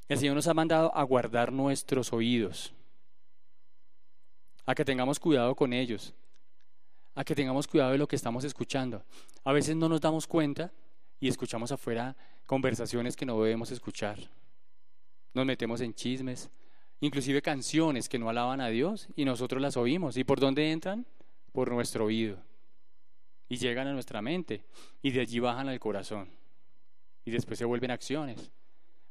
el 0.08 0.20
Señor 0.20 0.36
nos 0.36 0.46
ha 0.46 0.54
mandado 0.54 0.96
a 0.96 1.02
guardar 1.02 1.52
nuestros 1.52 2.14
oídos. 2.14 2.72
A 4.68 4.76
que 4.76 4.86
tengamos 4.86 5.20
cuidado 5.20 5.56
con 5.56 5.74
ellos. 5.74 6.14
A 7.16 7.24
que 7.24 7.34
tengamos 7.34 7.66
cuidado 7.66 7.94
de 7.94 7.98
lo 7.98 8.08
que 8.08 8.16
estamos 8.16 8.44
escuchando. 8.44 9.04
A 9.44 9.54
veces 9.54 9.76
no 9.76 9.90
nos 9.90 10.02
damos 10.02 10.28
cuenta 10.28 10.72
y 11.20 11.30
escuchamos 11.30 11.72
afuera 11.72 12.16
conversaciones 12.46 13.16
que 13.16 13.26
no 13.26 13.42
debemos 13.42 13.72
escuchar. 13.72 14.20
Nos 15.34 15.48
metemos 15.48 15.82
en 15.82 15.96
chismes, 15.96 16.48
inclusive 17.02 17.42
canciones 17.42 18.10
que 18.10 18.20
no 18.20 18.30
alaban 18.30 18.62
a 18.62 18.70
Dios 18.70 19.08
y 19.16 19.26
nosotros 19.26 19.62
las 19.62 19.78
oímos. 19.78 20.18
¿Y 20.18 20.24
por 20.24 20.40
dónde 20.40 20.72
entran? 20.72 21.06
Por 21.52 21.72
nuestro 21.72 22.06
oído. 22.06 22.38
Y 23.48 23.58
llegan 23.58 23.88
a 23.88 23.94
nuestra 23.94 24.22
mente 24.22 24.64
y 25.02 25.12
de 25.12 25.22
allí 25.22 25.40
bajan 25.40 25.70
al 25.70 25.80
corazón. 25.80 26.30
Y 27.26 27.32
después 27.32 27.58
se 27.58 27.66
vuelven 27.66 27.92
acciones. 27.92 28.52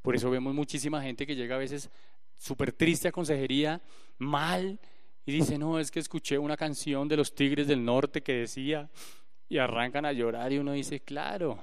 Por 0.03 0.15
eso 0.15 0.31
vemos 0.31 0.55
muchísima 0.55 1.03
gente 1.03 1.27
que 1.27 1.35
llega 1.35 1.57
a 1.57 1.59
veces 1.59 1.91
súper 2.37 2.73
triste 2.73 3.09
a 3.09 3.13
consejería, 3.13 3.83
mal, 4.17 4.79
y 5.27 5.33
dice, 5.33 5.59
no, 5.59 5.79
es 5.79 5.91
que 5.91 6.01
escuché 6.01 6.39
una 6.39 6.57
canción 6.57 7.09
de 7.09 7.17
los 7.17 7.35
Tigres 7.35 7.67
del 7.67 7.85
Norte 7.85 8.23
que 8.23 8.33
decía, 8.33 8.89
y 9.49 9.59
arrancan 9.59 10.05
a 10.05 10.13
llorar 10.13 10.53
y 10.53 10.59
uno 10.59 10.73
dice, 10.73 11.01
claro, 11.01 11.59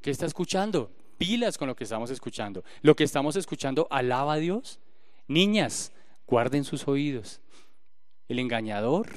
¿qué 0.00 0.10
está 0.10 0.26
escuchando? 0.26 0.90
Pilas 1.18 1.56
con 1.56 1.68
lo 1.68 1.76
que 1.76 1.84
estamos 1.84 2.10
escuchando. 2.10 2.64
Lo 2.82 2.94
que 2.94 3.04
estamos 3.04 3.36
escuchando 3.36 3.86
alaba 3.90 4.34
a 4.34 4.36
Dios. 4.36 4.80
Niñas, 5.28 5.92
guarden 6.26 6.64
sus 6.64 6.86
oídos. 6.88 7.40
El 8.28 8.38
engañador 8.38 9.08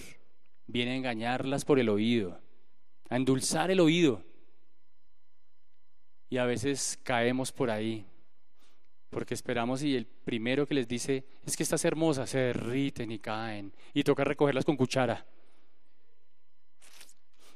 viene 0.68 0.92
a 0.92 0.96
engañarlas 0.96 1.66
por 1.66 1.80
el 1.80 1.90
oído, 1.90 2.40
a 3.10 3.16
endulzar 3.16 3.72
el 3.72 3.80
oído. 3.80 4.24
Y 6.30 6.38
a 6.38 6.46
veces 6.46 7.00
caemos 7.04 7.52
por 7.52 7.72
ahí, 7.72 8.06
porque 9.10 9.34
esperamos 9.34 9.82
y 9.82 9.96
el 9.96 10.06
primero 10.06 10.68
que 10.68 10.76
les 10.76 10.88
dice, 10.88 11.26
es 11.44 11.58
que 11.58 11.64
estás 11.64 11.84
hermosa, 11.86 12.28
se 12.28 12.38
derriten 12.38 13.12
y 13.12 13.18
caen, 13.18 13.74
y 13.94 14.04
toca 14.04 14.24
recogerlas 14.24 14.66
con 14.66 14.78
cuchara, 14.78 15.26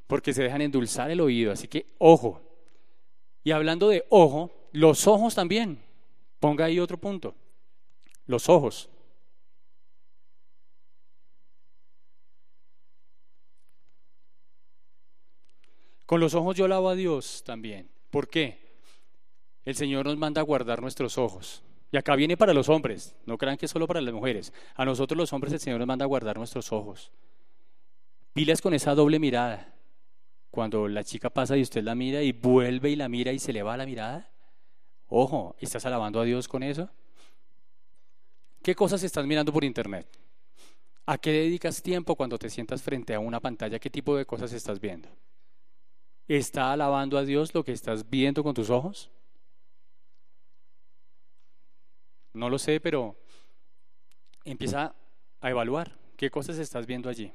porque 0.07 0.33
se 0.33 0.43
dejan 0.43 0.61
endulzar 0.61 1.11
el 1.11 1.21
oído, 1.21 1.51
así 1.51 1.67
que 1.67 1.85
ojo. 1.99 2.41
Y 3.43 3.51
hablando 3.51 3.89
de 3.89 4.05
ojo, 4.09 4.51
los 4.71 5.05
ojos 5.05 5.35
también, 5.35 5.79
ponga 6.39 6.65
ahí 6.65 6.79
otro 6.79 6.97
punto, 6.97 7.35
los 8.25 8.49
ojos. 8.49 8.89
Con 16.05 16.19
los 16.19 16.33
ojos 16.35 16.55
yo 16.55 16.67
lavo 16.67 16.89
a 16.89 16.95
Dios 16.95 17.43
también. 17.45 17.89
¿Por 18.09 18.27
qué? 18.27 18.77
El 19.65 19.75
Señor 19.75 20.05
nos 20.05 20.17
manda 20.17 20.41
a 20.41 20.43
guardar 20.43 20.81
nuestros 20.81 21.17
ojos. 21.17 21.63
Y 21.91 21.97
acá 21.97 22.15
viene 22.15 22.37
para 22.37 22.53
los 22.53 22.69
hombres, 22.69 23.15
no 23.25 23.37
crean 23.37 23.57
que 23.57 23.67
es 23.67 23.71
solo 23.71 23.87
para 23.87 24.01
las 24.01 24.13
mujeres. 24.13 24.51
A 24.75 24.83
nosotros 24.83 25.17
los 25.17 25.31
hombres 25.31 25.53
el 25.53 25.59
Señor 25.59 25.79
nos 25.79 25.87
manda 25.87 26.05
a 26.05 26.07
guardar 26.07 26.37
nuestros 26.37 26.71
ojos. 26.71 27.11
Pilas 28.33 28.61
con 28.61 28.73
esa 28.73 28.95
doble 28.95 29.19
mirada. 29.19 29.73
Cuando 30.49 30.87
la 30.87 31.03
chica 31.03 31.29
pasa 31.29 31.55
y 31.55 31.61
usted 31.61 31.83
la 31.83 31.95
mira 31.95 32.21
y 32.21 32.31
vuelve 32.31 32.89
y 32.89 32.95
la 32.95 33.09
mira 33.09 33.31
y 33.31 33.39
se 33.39 33.53
le 33.53 33.63
va 33.63 33.77
la 33.77 33.85
mirada. 33.85 34.31
Ojo, 35.07 35.55
¿estás 35.59 35.85
alabando 35.85 36.19
a 36.19 36.25
Dios 36.25 36.47
con 36.47 36.63
eso? 36.63 36.89
¿Qué 38.63 38.75
cosas 38.75 39.03
estás 39.03 39.25
mirando 39.25 39.51
por 39.51 39.65
internet? 39.65 40.07
¿A 41.05 41.17
qué 41.17 41.31
dedicas 41.31 41.81
tiempo 41.81 42.15
cuando 42.15 42.39
te 42.39 42.49
sientas 42.49 42.81
frente 42.81 43.13
a 43.13 43.19
una 43.19 43.41
pantalla? 43.41 43.77
¿Qué 43.77 43.89
tipo 43.89 44.15
de 44.15 44.25
cosas 44.25 44.53
estás 44.53 44.79
viendo? 44.79 45.09
¿Está 46.29 46.71
alabando 46.71 47.17
a 47.17 47.25
Dios 47.25 47.53
lo 47.53 47.65
que 47.65 47.73
estás 47.73 48.09
viendo 48.09 48.41
con 48.41 48.53
tus 48.53 48.69
ojos? 48.69 49.11
No 52.31 52.49
lo 52.49 52.57
sé, 52.57 52.79
pero 52.79 53.17
empieza 54.45 54.95
a 55.41 55.49
evaluar 55.49 55.99
qué 56.15 56.31
cosas 56.31 56.57
estás 56.57 56.87
viendo 56.87 57.09
allí. 57.09 57.33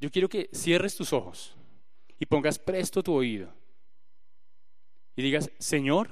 Yo 0.00 0.10
quiero 0.10 0.30
que 0.30 0.48
cierres 0.54 0.96
tus 0.96 1.12
ojos 1.12 1.54
y 2.18 2.24
pongas 2.24 2.58
presto 2.58 3.02
tu 3.02 3.12
oído 3.12 3.52
y 5.14 5.20
digas, 5.20 5.50
Señor, 5.58 6.10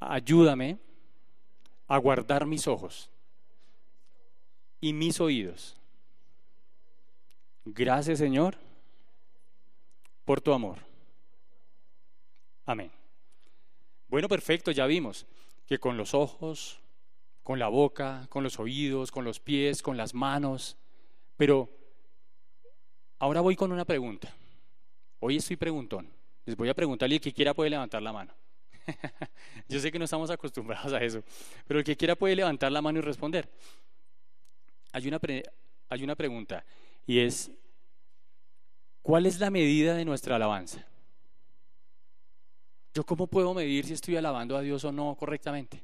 ayúdame 0.00 0.80
a 1.92 1.98
guardar 1.98 2.46
mis 2.46 2.66
ojos 2.66 3.10
y 4.80 4.92
mis 4.92 5.20
oídos. 5.20 5.76
Gracias, 7.64 8.18
Señor 8.18 8.56
por 10.24 10.40
tu 10.40 10.52
amor. 10.52 10.78
Amén. 12.64 12.90
Bueno, 14.08 14.28
perfecto, 14.28 14.70
ya 14.70 14.86
vimos 14.86 15.26
que 15.66 15.78
con 15.78 15.96
los 15.96 16.14
ojos, 16.14 16.80
con 17.42 17.58
la 17.58 17.68
boca, 17.68 18.26
con 18.28 18.42
los 18.42 18.58
oídos, 18.58 19.10
con 19.10 19.24
los 19.24 19.40
pies, 19.40 19.82
con 19.82 19.96
las 19.96 20.14
manos, 20.14 20.76
pero 21.36 21.68
ahora 23.18 23.40
voy 23.40 23.56
con 23.56 23.72
una 23.72 23.84
pregunta. 23.84 24.32
Hoy 25.20 25.36
estoy 25.36 25.56
preguntón. 25.56 26.08
Les 26.44 26.56
voy 26.56 26.68
a 26.68 26.74
preguntarle 26.74 27.16
el 27.16 27.20
que 27.20 27.32
quiera 27.32 27.54
puede 27.54 27.70
levantar 27.70 28.02
la 28.02 28.12
mano. 28.12 28.34
Yo 29.68 29.80
sé 29.80 29.90
que 29.90 29.98
no 29.98 30.04
estamos 30.04 30.30
acostumbrados 30.30 30.92
a 30.92 31.02
eso, 31.02 31.22
pero 31.66 31.80
el 31.80 31.84
que 31.84 31.96
quiera 31.96 32.16
puede 32.16 32.36
levantar 32.36 32.72
la 32.72 32.82
mano 32.82 32.98
y 32.98 33.02
responder. 33.02 33.48
Hay 34.92 35.08
una, 35.08 35.20
hay 35.88 36.04
una 36.04 36.14
pregunta 36.14 36.64
y 37.06 37.20
es, 37.20 37.50
¿Cuál 39.02 39.26
es 39.26 39.40
la 39.40 39.50
medida 39.50 39.94
de 39.94 40.04
nuestra 40.04 40.36
alabanza? 40.36 40.86
¿Yo 42.94 43.04
cómo 43.04 43.26
puedo 43.26 43.52
medir 43.52 43.84
si 43.84 43.94
estoy 43.94 44.16
alabando 44.16 44.56
a 44.56 44.60
Dios 44.60 44.84
o 44.84 44.92
no 44.92 45.16
correctamente? 45.16 45.82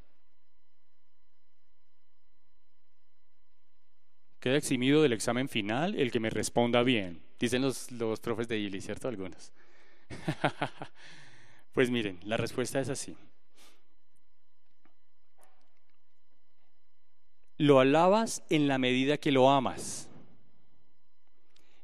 Queda 4.38 4.56
eximido 4.56 5.02
del 5.02 5.14
examen 5.14 5.48
final 5.48 5.96
el 5.96 6.12
que 6.12 6.20
me 6.20 6.30
responda 6.30 6.84
bien, 6.84 7.20
dicen 7.40 7.62
los, 7.62 7.90
los 7.90 8.20
profes 8.20 8.46
de 8.46 8.58
ILI, 8.58 8.80
¿cierto? 8.80 9.08
Algunos. 9.08 9.52
pues 11.78 11.92
miren, 11.92 12.18
la 12.24 12.36
respuesta 12.36 12.80
es 12.80 12.88
así. 12.88 13.16
Lo 17.56 17.78
alabas 17.78 18.42
en 18.50 18.66
la 18.66 18.78
medida 18.78 19.16
que 19.16 19.30
lo 19.30 19.48
amas. 19.48 20.08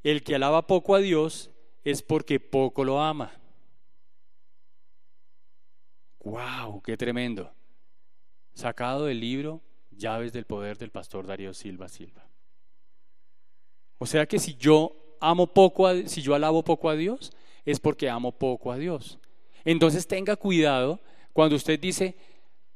El 0.03 0.25
que 0.25 0.35
alaba 0.35 0.67
poco 0.67 0.97
a 0.97 0.99
Dios 0.99 1.53
es 1.85 2.03
porque 2.03 2.41
poco 2.41 2.83
lo 2.83 3.01
ama. 3.01 3.39
¡Wow! 6.25 6.83
¡Qué 6.83 6.97
tremendo! 6.97 7.53
Sacado 8.53 9.05
del 9.05 9.21
libro 9.21 9.63
Llaves 9.93 10.33
del 10.33 10.45
Poder 10.45 10.77
del 10.77 10.91
pastor 10.91 11.25
Darío 11.25 11.55
Silva 11.55 11.89
Silva. 11.89 12.27
O 13.99 14.07
sea 14.07 14.27
que 14.27 14.41
si 14.41 14.57
yo 14.57 15.17
amo 15.21 15.47
poco, 15.47 15.87
a, 15.87 16.09
si 16.09 16.21
yo 16.21 16.35
alabo 16.35 16.65
poco 16.65 16.91
a 16.91 16.97
Dios, 16.97 17.31
es 17.65 17.79
porque 17.79 18.11
amo 18.11 18.33
poco 18.33 18.73
a 18.73 18.77
Dios. 18.77 19.21
Entonces 19.65 20.07
tenga 20.07 20.37
cuidado 20.37 21.01
cuando 21.33 21.57
usted 21.57 21.79
dice, 21.79 22.17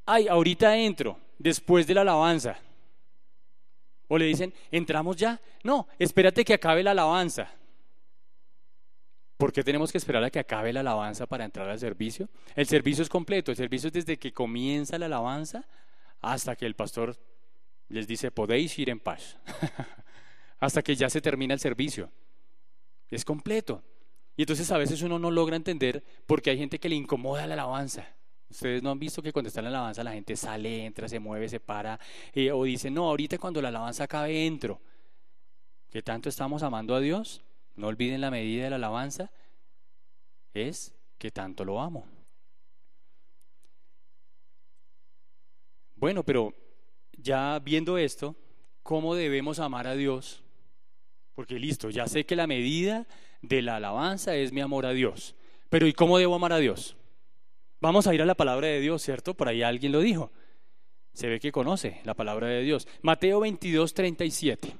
ay, 0.07 0.29
ahorita 0.29 0.77
entro, 0.77 1.19
después 1.39 1.87
de 1.87 1.95
la 1.95 2.01
alabanza. 2.03 2.59
O 4.09 4.17
le 4.17 4.25
dicen, 4.25 4.53
¿entramos 4.71 5.17
ya? 5.17 5.41
No, 5.63 5.87
espérate 5.99 6.45
que 6.45 6.55
acabe 6.55 6.83
la 6.83 6.93
alabanza. 6.93 7.53
¿Por 9.37 9.53
qué 9.53 9.63
tenemos 9.63 9.93
que 9.93 9.99
esperar 9.99 10.25
a 10.25 10.31
que 10.31 10.41
acabe 10.41 10.73
la 10.73 10.81
alabanza 10.81 11.27
para 11.27 11.45
entrar 11.45 11.69
al 11.69 11.79
servicio? 11.79 12.29
El 12.57 12.67
servicio 12.67 13.03
es 13.03 13.09
completo, 13.09 13.53
el 13.53 13.57
servicio 13.57 13.87
es 13.87 13.93
desde 13.93 14.19
que 14.19 14.33
comienza 14.33 14.99
la 14.99 15.07
alabanza 15.07 15.65
hasta 16.21 16.57
que 16.57 16.67
el 16.67 16.75
pastor 16.75 17.17
les 17.89 18.07
dice, 18.09 18.31
podéis 18.31 18.77
ir 18.79 18.91
en 18.91 18.99
paz, 18.99 19.39
hasta 20.59 20.83
que 20.83 20.97
ya 20.97 21.09
se 21.09 21.21
termina 21.21 21.55
el 21.55 21.61
servicio. 21.61 22.11
Es 23.11 23.25
completo. 23.25 23.83
Y 24.39 24.43
entonces 24.43 24.71
a 24.71 24.79
veces 24.79 25.03
uno 25.03 25.19
no 25.19 25.33
logra 25.33 25.57
entender 25.57 26.05
porque 26.25 26.51
hay 26.51 26.59
gente 26.59 26.79
que 26.79 26.89
le 26.89 26.95
incomoda 26.95 27.45
la 27.49 27.55
alabanza. 27.55 28.07
Ustedes 28.49 28.85
no 28.85 28.93
han 28.93 28.99
visto 29.01 29.21
que 29.21 29.33
cuando 29.33 29.49
está 29.49 29.61
la 29.61 29.69
alabanza 29.69 30.05
la 30.05 30.13
gente 30.13 30.37
sale, 30.37 30.85
entra, 30.85 31.09
se 31.09 31.19
mueve, 31.19 31.49
se 31.49 31.59
para, 31.59 31.99
eh, 32.33 32.53
o 32.53 32.63
dice, 32.63 32.89
no, 32.89 33.09
ahorita 33.09 33.37
cuando 33.37 33.61
la 33.61 33.71
alabanza 33.71 34.05
acabe 34.05 34.47
entro. 34.47 34.81
¿Qué 35.91 36.03
tanto 36.03 36.29
estamos 36.29 36.63
amando 36.63 36.95
a 36.95 37.01
Dios? 37.01 37.43
No 37.75 37.89
olviden 37.89 38.21
la 38.21 38.31
medida 38.31 38.63
de 38.63 38.71
la 38.71 38.77
alabanza, 38.77 39.29
es 40.55 40.95
que 41.19 41.33
tanto 41.33 41.65
lo 41.65 41.81
amo. 41.81 42.07
Bueno, 45.97 46.23
pero 46.23 46.55
ya 47.11 47.59
viendo 47.59 47.99
esto, 47.99 48.37
¿cómo 48.85 49.17
debemos 49.17 49.59
amar 49.59 49.89
a 49.89 49.97
Dios? 49.97 50.45
Porque 51.35 51.59
listo, 51.59 51.91
ya 51.91 52.07
sé 52.07 52.25
que 52.25 52.37
la 52.37 52.47
medida 52.47 53.05
de 53.43 53.63
la 53.63 53.77
alabanza 53.77 54.37
es 54.37 54.53
mi 54.53 54.61
amor 54.61 54.87
a 54.87 54.93
Dios. 54.93 55.35
Pero 55.69 55.87
¿y 55.87 55.93
cómo 55.93 56.19
debo 56.19 56.35
amar 56.35 56.53
a 56.53 56.59
Dios? 56.59 56.97
Vamos 57.81 58.07
a 58.07 58.15
ir 58.15 58.23
a 58.23 58.27
la 58.27 58.35
palabra 58.35 58.69
de 58.69 58.81
Dios, 58.81 59.03
¿cierto? 59.03 59.35
Por 59.35 59.49
ahí 59.49 59.63
alguien 59.63 59.93
lo 59.93 60.01
dijo. 60.01 60.33
Se 61.13 61.29
ve 61.29 61.41
que 61.41 61.53
conoce 61.53 62.01
la 62.05 62.15
palabra 62.15 62.49
de 62.49 62.63
Dios. 62.63 62.89
Mateo 63.03 63.41
22, 63.41 63.95
37. 63.95 64.77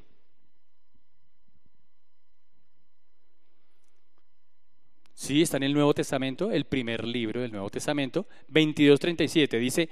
Sí, 5.15 5.43
está 5.43 5.57
en 5.57 5.65
el 5.65 5.75
Nuevo 5.75 5.95
Testamento, 5.95 6.53
el 6.53 6.65
primer 6.65 7.05
libro 7.05 7.41
del 7.41 7.51
Nuevo 7.51 7.69
Testamento, 7.71 8.27
22, 8.49 9.01
37. 9.01 9.59
Dice, 9.59 9.89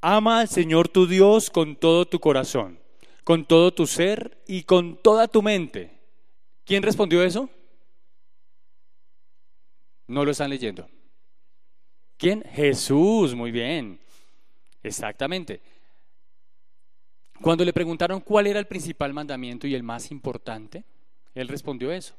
ama 0.00 0.40
al 0.40 0.48
Señor 0.48 0.88
tu 0.88 1.06
Dios 1.06 1.50
con 1.50 1.76
todo 1.76 2.06
tu 2.06 2.18
corazón, 2.18 2.78
con 3.24 3.44
todo 3.44 3.74
tu 3.74 3.86
ser 3.86 4.42
y 4.46 4.62
con 4.62 4.96
toda 4.96 5.28
tu 5.28 5.42
mente. 5.42 5.90
¿Quién 6.64 6.82
respondió 6.82 7.22
eso? 7.22 7.50
No 10.06 10.24
lo 10.24 10.30
están 10.30 10.50
leyendo. 10.50 10.88
¿Quién? 12.16 12.42
Jesús, 12.52 13.34
muy 13.34 13.50
bien. 13.50 14.00
Exactamente. 14.82 15.60
Cuando 17.40 17.64
le 17.64 17.72
preguntaron 17.72 18.20
cuál 18.20 18.46
era 18.46 18.58
el 18.58 18.66
principal 18.66 19.12
mandamiento 19.12 19.66
y 19.66 19.74
el 19.74 19.82
más 19.82 20.10
importante, 20.10 20.84
él 21.34 21.48
respondió 21.48 21.90
eso. 21.90 22.14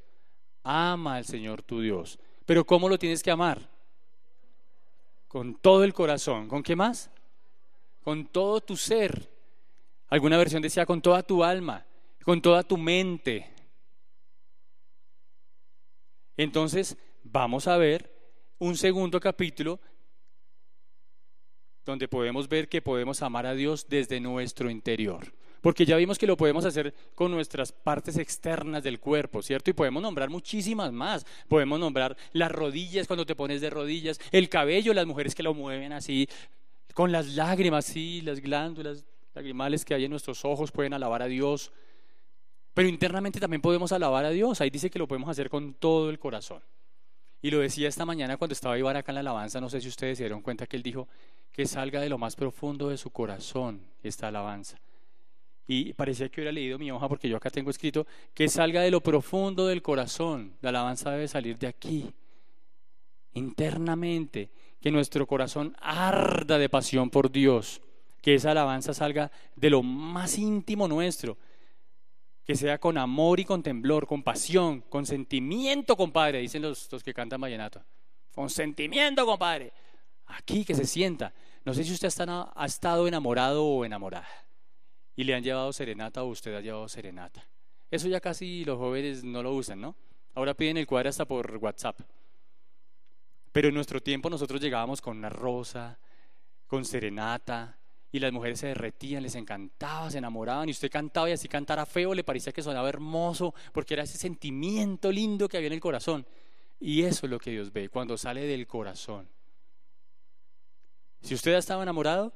Ama 0.64 1.16
al 1.16 1.26
Señor 1.26 1.62
tu 1.62 1.80
Dios. 1.80 2.20
Pero 2.46 2.66
¿cómo 2.66 2.90
lo 2.90 3.00
tienes 3.00 3.24
que 3.24 3.32
amar? 3.32 3.70
Con 5.28 5.56
todo 5.56 5.84
el 5.84 5.94
corazón. 5.94 6.48
¿Con 6.48 6.64
qué 6.64 6.76
más? 6.76 7.10
Con 8.04 8.28
todo 8.28 8.62
tu 8.62 8.76
ser. 8.76 9.30
Alguna 10.10 10.38
versión 10.38 10.62
decía 10.62 10.86
con 10.86 11.02
toda 11.02 11.24
tu 11.24 11.44
alma, 11.44 11.86
con 12.24 12.42
toda 12.42 12.64
tu 12.64 12.78
mente. 12.78 13.52
Entonces, 16.38 16.98
vamos 17.32 17.68
a 17.68 17.78
ver 17.78 18.12
un 18.60 18.78
segundo 18.78 19.20
capítulo 19.20 19.80
donde 21.84 22.08
podemos 22.08 22.48
ver 22.48 22.68
que 22.68 22.82
podemos 22.82 23.22
amar 23.22 23.46
a 23.46 23.54
Dios 23.54 23.88
desde 23.88 24.20
nuestro 24.20 24.70
interior. 24.70 25.34
Porque 25.62 25.86
ya 25.86 25.98
vimos 25.98 26.20
que 26.20 26.28
lo 26.28 26.38
podemos 26.38 26.64
hacer 26.66 26.94
con 27.16 27.32
nuestras 27.32 27.72
partes 27.72 28.18
externas 28.18 28.84
del 28.84 29.00
cuerpo, 29.00 29.42
¿cierto? 29.42 29.72
Y 29.72 29.74
podemos 29.74 30.02
nombrar 30.02 30.30
muchísimas 30.30 30.92
más. 30.92 31.26
Podemos 31.48 31.80
nombrar 31.80 32.16
las 32.34 32.52
rodillas 32.52 33.08
cuando 33.08 33.26
te 33.26 33.36
pones 33.36 33.62
de 33.62 33.72
rodillas, 33.72 34.20
el 34.32 34.48
cabello, 34.48 34.94
las 34.94 35.08
mujeres 35.08 35.34
que 35.34 35.44
lo 35.44 35.56
mueven 35.56 35.92
así, 35.92 36.28
con 36.94 37.12
las 37.12 37.36
lágrimas, 37.36 37.86
sí, 37.86 38.22
las 38.22 38.42
glándulas 38.42 39.06
lagrimales 39.34 39.84
que 39.84 39.96
hay 39.96 40.06
en 40.06 40.12
nuestros 40.12 40.46
ojos 40.46 40.72
pueden 40.72 40.94
alabar 40.94 41.24
a 41.24 41.28
Dios. 41.28 41.72
Pero 42.76 42.88
internamente 42.88 43.40
también 43.40 43.62
podemos 43.62 43.92
alabar 43.92 44.26
a 44.26 44.30
Dios. 44.30 44.62
Ahí 44.62 44.70
dice 44.70 44.90
que 44.90 45.00
lo 45.00 45.08
podemos 45.08 45.30
hacer 45.30 45.50
con 45.50 45.74
todo 45.74 46.10
el 46.10 46.20
corazón. 46.20 46.62
Y 47.46 47.52
lo 47.52 47.60
decía 47.60 47.88
esta 47.88 48.08
mañana 48.08 48.38
cuando 48.38 48.54
estaba 48.54 48.76
Iván 48.76 48.96
acá 48.96 49.12
en 49.12 49.18
la 49.18 49.20
alabanza, 49.20 49.62
no 49.62 49.70
sé 49.70 49.80
si 49.80 49.88
ustedes 49.88 50.18
se 50.18 50.24
dieron 50.24 50.42
cuenta 50.42 50.66
que 50.66 50.78
él 50.78 50.82
dijo 50.82 51.08
que 51.52 51.68
salga 51.68 52.02
de 52.02 52.10
lo 52.10 52.18
más 52.18 52.36
profundo 52.36 52.90
de 52.90 52.98
su 52.98 53.12
corazón 53.12 53.86
esta 54.02 54.30
alabanza. 54.30 54.80
Y 55.68 55.94
parecía 55.94 56.28
que 56.28 56.42
hubiera 56.42 56.52
leído 56.52 56.80
mi 56.80 56.90
hoja 56.90 57.08
porque 57.08 57.30
yo 57.30 57.38
acá 57.38 57.52
tengo 57.52 57.70
escrito 57.70 58.08
que 58.34 58.50
salga 58.50 58.82
de 58.82 58.90
lo 58.90 59.00
profundo 59.00 59.68
del 59.68 59.84
corazón. 59.84 60.56
La 60.62 60.70
alabanza 60.70 61.12
debe 61.12 61.28
salir 61.28 61.60
de 61.60 61.68
aquí, 61.68 62.12
internamente, 63.34 64.50
que 64.82 64.90
nuestro 64.90 65.28
corazón 65.28 65.76
arda 65.82 66.58
de 66.58 66.68
pasión 66.68 67.12
por 67.12 67.32
Dios, 67.32 67.80
que 68.24 68.34
esa 68.34 68.50
alabanza 68.50 68.92
salga 68.96 69.32
de 69.56 69.70
lo 69.70 69.84
más 69.84 70.40
íntimo 70.40 70.88
nuestro 70.88 71.38
que 72.46 72.56
sea 72.56 72.78
con 72.78 72.98
amor 72.98 73.40
y 73.40 73.46
con 73.46 73.64
temblor, 73.64 74.06
con 74.06 74.22
pasión, 74.22 74.82
con 74.82 75.06
sentimiento, 75.06 75.98
compadre, 75.98 76.40
dicen 76.40 76.62
los, 76.62 76.92
los 76.92 77.04
que 77.04 77.14
cantan 77.14 77.42
vallenato. 77.42 77.84
Con 78.34 78.50
sentimiento, 78.50 79.26
compadre. 79.26 79.74
Aquí 80.28 80.64
que 80.64 80.76
se 80.76 80.86
sienta. 80.86 81.34
No 81.64 81.74
sé 81.74 81.84
si 81.84 81.92
usted 81.94 82.10
ha 82.20 82.66
estado 82.66 83.08
enamorado 83.08 83.66
o 83.66 83.84
enamorada 83.84 84.28
y 85.16 85.24
le 85.24 85.34
han 85.34 85.44
llevado 85.44 85.74
serenata 85.74 86.24
o 86.24 86.28
usted 86.28 86.54
ha 86.56 86.62
llevado 86.62 86.88
serenata. 86.88 87.44
Eso 87.90 88.08
ya 88.08 88.20
casi 88.20 88.64
los 88.66 88.78
jóvenes 88.78 89.24
no 89.24 89.42
lo 89.42 89.54
usan, 89.54 89.82
¿no? 89.82 89.96
Ahora 90.36 90.54
piden 90.54 90.78
el 90.78 90.86
cuadro 90.86 91.10
hasta 91.10 91.26
por 91.26 91.58
WhatsApp. 91.58 92.00
Pero 93.52 93.70
en 93.70 93.74
nuestro 93.74 94.02
tiempo 94.02 94.30
nosotros 94.30 94.60
llegábamos 94.60 95.02
con 95.02 95.18
una 95.18 95.30
rosa, 95.30 95.98
con 96.68 96.84
serenata, 96.84 97.78
y 98.16 98.20
las 98.20 98.32
mujeres 98.32 98.62
se 98.62 98.68
derretían, 98.68 99.24
les 99.24 99.36
encantaba, 99.36 100.10
se 100.10 100.20
enamoraban 100.20 100.70
y 100.70 100.72
usted 100.72 100.90
cantaba 100.90 101.30
y 101.30 101.34
así 101.34 101.50
cantara 101.50 101.86
feo, 101.86 102.14
le 102.14 102.24
parecía 102.24 102.54
que 102.54 102.64
sonaba 102.64 102.88
hermoso 102.88 103.54
porque 103.74 103.94
era 103.94 104.04
ese 104.04 104.18
sentimiento 104.18 105.12
lindo 105.12 105.50
que 105.50 105.58
había 105.58 105.68
en 105.68 105.74
el 105.74 105.82
corazón. 105.82 106.26
Y 106.80 107.02
eso 107.02 107.26
es 107.26 107.30
lo 107.30 107.40
que 107.40 107.52
Dios 107.52 107.74
ve 107.74 107.90
cuando 107.90 108.18
sale 108.18 108.46
del 108.46 108.68
corazón. 108.68 109.28
Si 111.24 111.34
usted 111.34 111.56
ha 111.56 111.58
estado 111.58 111.84
enamorado, 111.84 112.34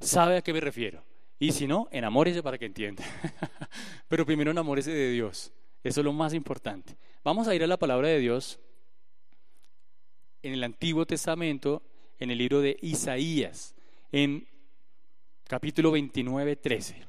sabe 0.00 0.38
a 0.38 0.42
qué 0.42 0.52
me 0.52 0.60
refiero. 0.60 1.04
Y 1.38 1.52
si 1.52 1.68
no, 1.68 1.86
enamórese 1.92 2.42
para 2.42 2.58
que 2.58 2.66
entienda. 2.66 3.04
Pero 4.08 4.26
primero 4.26 4.50
enamórese 4.50 4.90
de 4.90 5.12
Dios. 5.12 5.52
Eso 5.84 6.00
es 6.00 6.04
lo 6.04 6.12
más 6.12 6.34
importante. 6.34 6.96
Vamos 7.22 7.46
a 7.46 7.54
ir 7.54 7.62
a 7.62 7.68
la 7.68 7.76
palabra 7.76 8.08
de 8.08 8.18
Dios 8.18 8.58
en 10.42 10.52
el 10.52 10.64
Antiguo 10.64 11.06
Testamento, 11.06 11.84
en 12.18 12.32
el 12.32 12.38
libro 12.38 12.60
de 12.60 12.76
Isaías, 12.82 13.76
en 14.10 14.55
capítulo 15.48 15.92
29, 15.92 16.56
13. 16.56 17.04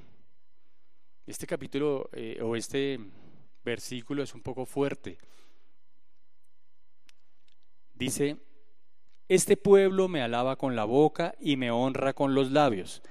Este 1.25 1.47
capítulo 1.47 2.09
eh, 2.13 2.39
o 2.41 2.55
este 2.55 2.99
versículo 3.63 4.23
es 4.23 4.33
un 4.33 4.41
poco 4.41 4.65
fuerte. 4.65 5.17
Dice, 7.93 8.37
este 9.27 9.57
pueblo 9.57 10.07
me 10.07 10.21
alaba 10.21 10.55
con 10.55 10.75
la 10.75 10.85
boca 10.85 11.33
y 11.39 11.57
me 11.57 11.71
honra 11.71 12.13
con 12.13 12.35
los 12.35 12.51
labios, 12.51 13.01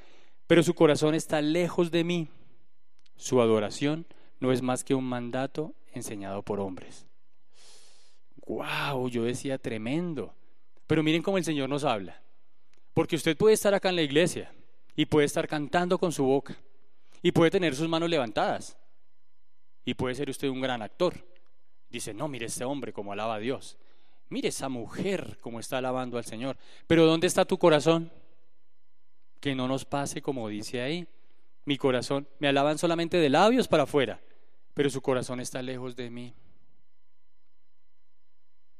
pero 0.46 0.62
su 0.62 0.74
corazón 0.74 1.14
está 1.14 1.42
lejos 1.42 1.90
de 1.90 2.04
mí. 2.04 2.28
Su 3.16 3.40
adoración 3.40 4.06
no 4.38 4.52
es 4.52 4.62
más 4.62 4.84
que 4.84 4.94
un 4.94 5.04
mandato 5.04 5.74
enseñado 5.92 6.42
por 6.42 6.60
hombres. 6.60 7.06
¡Wow! 8.46 9.08
Yo 9.08 9.24
decía 9.24 9.58
tremendo. 9.58 10.34
Pero 10.86 11.02
miren 11.02 11.22
cómo 11.22 11.36
el 11.36 11.44
Señor 11.44 11.68
nos 11.68 11.82
habla. 11.82 12.22
Porque 12.94 13.16
usted 13.16 13.36
puede 13.36 13.54
estar 13.54 13.74
acá 13.74 13.88
en 13.88 13.96
la 13.96 14.02
iglesia, 14.02 14.52
y 14.96 15.06
puede 15.06 15.26
estar 15.26 15.46
cantando 15.46 15.98
con 15.98 16.10
su 16.10 16.24
boca 16.24 16.56
y 17.22 17.32
puede 17.32 17.50
tener 17.50 17.76
sus 17.76 17.88
manos 17.88 18.08
levantadas 18.08 18.76
y 19.84 19.94
puede 19.94 20.14
ser 20.14 20.30
usted 20.30 20.48
un 20.48 20.60
gran 20.60 20.82
actor. 20.82 21.14
Dice, 21.88 22.12
no, 22.12 22.26
mire 22.26 22.46
este 22.46 22.64
hombre 22.64 22.92
como 22.92 23.12
alaba 23.12 23.36
a 23.36 23.38
Dios. 23.38 23.78
Mire 24.28 24.48
esa 24.48 24.68
mujer 24.68 25.38
como 25.40 25.60
está 25.60 25.78
alabando 25.78 26.18
al 26.18 26.24
Señor. 26.24 26.56
Pero 26.86 27.06
¿dónde 27.06 27.28
está 27.28 27.44
tu 27.44 27.58
corazón? 27.58 28.10
Que 29.40 29.54
no 29.54 29.68
nos 29.68 29.84
pase 29.84 30.20
como 30.20 30.48
dice 30.48 30.80
ahí. 30.80 31.06
Mi 31.64 31.76
corazón, 31.76 32.28
me 32.38 32.48
alaban 32.48 32.78
solamente 32.78 33.16
de 33.18 33.28
labios 33.28 33.68
para 33.68 33.84
afuera, 33.84 34.20
pero 34.72 34.88
su 34.88 35.02
corazón 35.02 35.40
está 35.40 35.62
lejos 35.62 35.96
de 35.96 36.10
mí. 36.10 36.34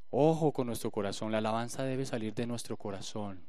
Ojo 0.09 0.53
con 0.53 0.67
nuestro 0.67 0.89
corazón, 0.89 1.31
la 1.31 1.39
alabanza 1.39 1.83
debe 1.83 2.05
salir 2.05 2.33
de 2.33 2.47
nuestro 2.47 2.77
corazón. 2.77 3.45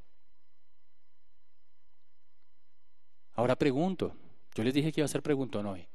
Ahora 3.38 3.54
pregunto, 3.54 4.16
yo 4.56 4.64
les 4.64 4.74
dije 4.74 4.90
que 4.90 5.00
iba 5.00 5.04
a 5.04 5.08
ser 5.08 5.22
preguntón 5.22 5.64
hoy. 5.66 5.86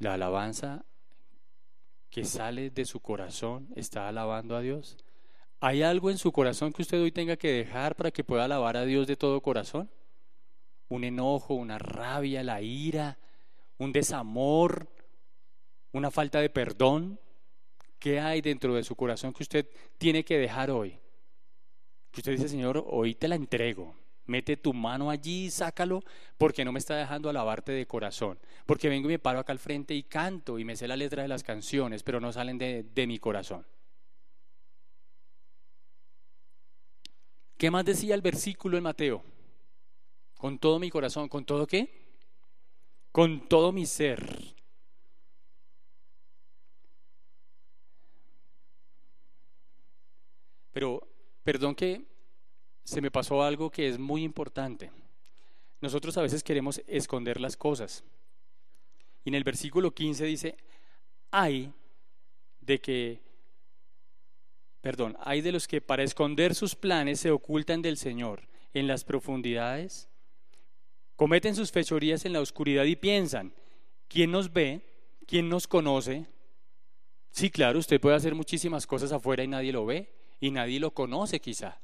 ¿La 0.00 0.14
alabanza 0.14 0.84
que 2.10 2.24
sale 2.24 2.70
de 2.70 2.84
su 2.84 2.98
corazón 2.98 3.68
está 3.76 4.08
alabando 4.08 4.56
a 4.56 4.60
Dios? 4.62 4.96
¿Hay 5.60 5.84
algo 5.84 6.10
en 6.10 6.18
su 6.18 6.32
corazón 6.32 6.72
que 6.72 6.82
usted 6.82 7.00
hoy 7.00 7.12
tenga 7.12 7.36
que 7.36 7.52
dejar 7.52 7.94
para 7.94 8.10
que 8.10 8.24
pueda 8.24 8.46
alabar 8.46 8.76
a 8.76 8.84
Dios 8.84 9.06
de 9.06 9.14
todo 9.14 9.40
corazón? 9.40 9.88
¿Un 10.88 11.04
enojo, 11.04 11.54
una 11.54 11.78
rabia, 11.78 12.42
la 12.42 12.60
ira, 12.60 13.18
un 13.78 13.92
desamor, 13.92 14.88
una 15.92 16.10
falta 16.10 16.40
de 16.40 16.50
perdón? 16.50 17.20
¿Qué 18.00 18.18
hay 18.18 18.40
dentro 18.40 18.74
de 18.74 18.82
su 18.82 18.96
corazón 18.96 19.32
que 19.32 19.44
usted 19.44 19.70
tiene 19.96 20.24
que 20.24 20.38
dejar 20.38 20.72
hoy? 20.72 20.98
Que 22.10 22.18
usted 22.18 22.32
dice, 22.32 22.48
Señor, 22.48 22.84
hoy 22.84 23.14
te 23.14 23.28
la 23.28 23.36
entrego. 23.36 23.94
Mete 24.26 24.56
tu 24.56 24.72
mano 24.72 25.10
allí, 25.10 25.50
sácalo, 25.50 26.02
porque 26.36 26.64
no 26.64 26.72
me 26.72 26.78
está 26.78 26.96
dejando 26.96 27.28
alabarte 27.30 27.72
de 27.72 27.86
corazón. 27.86 28.38
Porque 28.66 28.88
vengo 28.88 29.08
y 29.08 29.12
me 29.12 29.18
paro 29.18 29.38
acá 29.38 29.52
al 29.52 29.58
frente 29.58 29.94
y 29.94 30.02
canto 30.02 30.58
y 30.58 30.64
me 30.64 30.76
sé 30.76 30.88
la 30.88 30.96
letra 30.96 31.22
de 31.22 31.28
las 31.28 31.44
canciones, 31.44 32.02
pero 32.02 32.20
no 32.20 32.32
salen 32.32 32.58
de, 32.58 32.82
de 32.82 33.06
mi 33.06 33.18
corazón. 33.18 33.64
¿Qué 37.56 37.70
más 37.70 37.84
decía 37.84 38.14
el 38.14 38.22
versículo 38.22 38.76
en 38.76 38.82
Mateo? 38.82 39.22
Con 40.36 40.58
todo 40.58 40.78
mi 40.78 40.90
corazón, 40.90 41.28
¿con 41.28 41.44
todo 41.44 41.66
qué? 41.66 41.88
Con 43.12 43.48
todo 43.48 43.72
mi 43.72 43.86
ser. 43.86 44.54
Pero, 50.72 51.08
perdón 51.42 51.74
que 51.74 52.15
se 52.86 53.00
me 53.00 53.10
pasó 53.10 53.42
algo 53.42 53.68
que 53.68 53.88
es 53.88 53.98
muy 53.98 54.22
importante. 54.22 54.92
Nosotros 55.80 56.16
a 56.16 56.22
veces 56.22 56.44
queremos 56.44 56.80
esconder 56.86 57.40
las 57.40 57.56
cosas. 57.56 58.04
Y 59.24 59.30
en 59.30 59.34
el 59.34 59.42
versículo 59.42 59.92
15 59.92 60.24
dice, 60.24 60.56
hay 61.32 61.72
de 62.60 62.80
que, 62.80 63.20
perdón, 64.80 65.16
hay 65.20 65.40
de 65.40 65.50
los 65.50 65.66
que 65.66 65.80
para 65.80 66.04
esconder 66.04 66.54
sus 66.54 66.76
planes 66.76 67.18
se 67.18 67.32
ocultan 67.32 67.82
del 67.82 67.96
Señor 67.96 68.46
en 68.72 68.86
las 68.86 69.02
profundidades, 69.02 70.08
cometen 71.16 71.56
sus 71.56 71.72
fechorías 71.72 72.24
en 72.24 72.34
la 72.34 72.40
oscuridad 72.40 72.84
y 72.84 72.94
piensan, 72.94 73.52
¿quién 74.06 74.30
nos 74.30 74.52
ve? 74.52 74.80
¿Quién 75.26 75.48
nos 75.48 75.66
conoce? 75.66 76.26
Sí, 77.32 77.50
claro, 77.50 77.80
usted 77.80 78.00
puede 78.00 78.14
hacer 78.14 78.36
muchísimas 78.36 78.86
cosas 78.86 79.10
afuera 79.10 79.42
y 79.42 79.48
nadie 79.48 79.72
lo 79.72 79.84
ve 79.84 80.08
y 80.38 80.52
nadie 80.52 80.78
lo 80.78 80.92
conoce 80.92 81.40
quizá. 81.40 81.80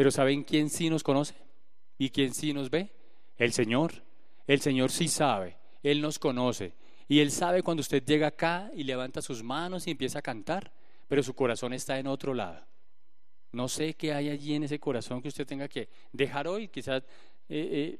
Pero 0.00 0.10
¿saben 0.10 0.44
quién 0.44 0.70
sí 0.70 0.88
nos 0.88 1.02
conoce? 1.02 1.34
¿Y 1.98 2.08
quién 2.08 2.32
sí 2.32 2.54
nos 2.54 2.70
ve? 2.70 2.88
El 3.36 3.52
Señor. 3.52 3.92
El 4.46 4.62
Señor 4.62 4.90
sí 4.90 5.08
sabe. 5.08 5.58
Él 5.82 6.00
nos 6.00 6.18
conoce. 6.18 6.72
Y 7.06 7.20
Él 7.20 7.30
sabe 7.30 7.62
cuando 7.62 7.82
usted 7.82 8.02
llega 8.02 8.28
acá 8.28 8.70
y 8.74 8.84
levanta 8.84 9.20
sus 9.20 9.42
manos 9.42 9.86
y 9.86 9.90
empieza 9.90 10.20
a 10.20 10.22
cantar, 10.22 10.72
pero 11.06 11.22
su 11.22 11.34
corazón 11.34 11.74
está 11.74 11.98
en 11.98 12.06
otro 12.06 12.32
lado. 12.32 12.66
No 13.52 13.68
sé 13.68 13.92
qué 13.92 14.14
hay 14.14 14.30
allí 14.30 14.54
en 14.54 14.62
ese 14.62 14.80
corazón 14.80 15.20
que 15.20 15.28
usted 15.28 15.46
tenga 15.46 15.68
que 15.68 15.90
dejar 16.12 16.48
hoy. 16.48 16.68
Quizás 16.68 17.02
eh, 17.50 17.68
eh, 17.70 17.98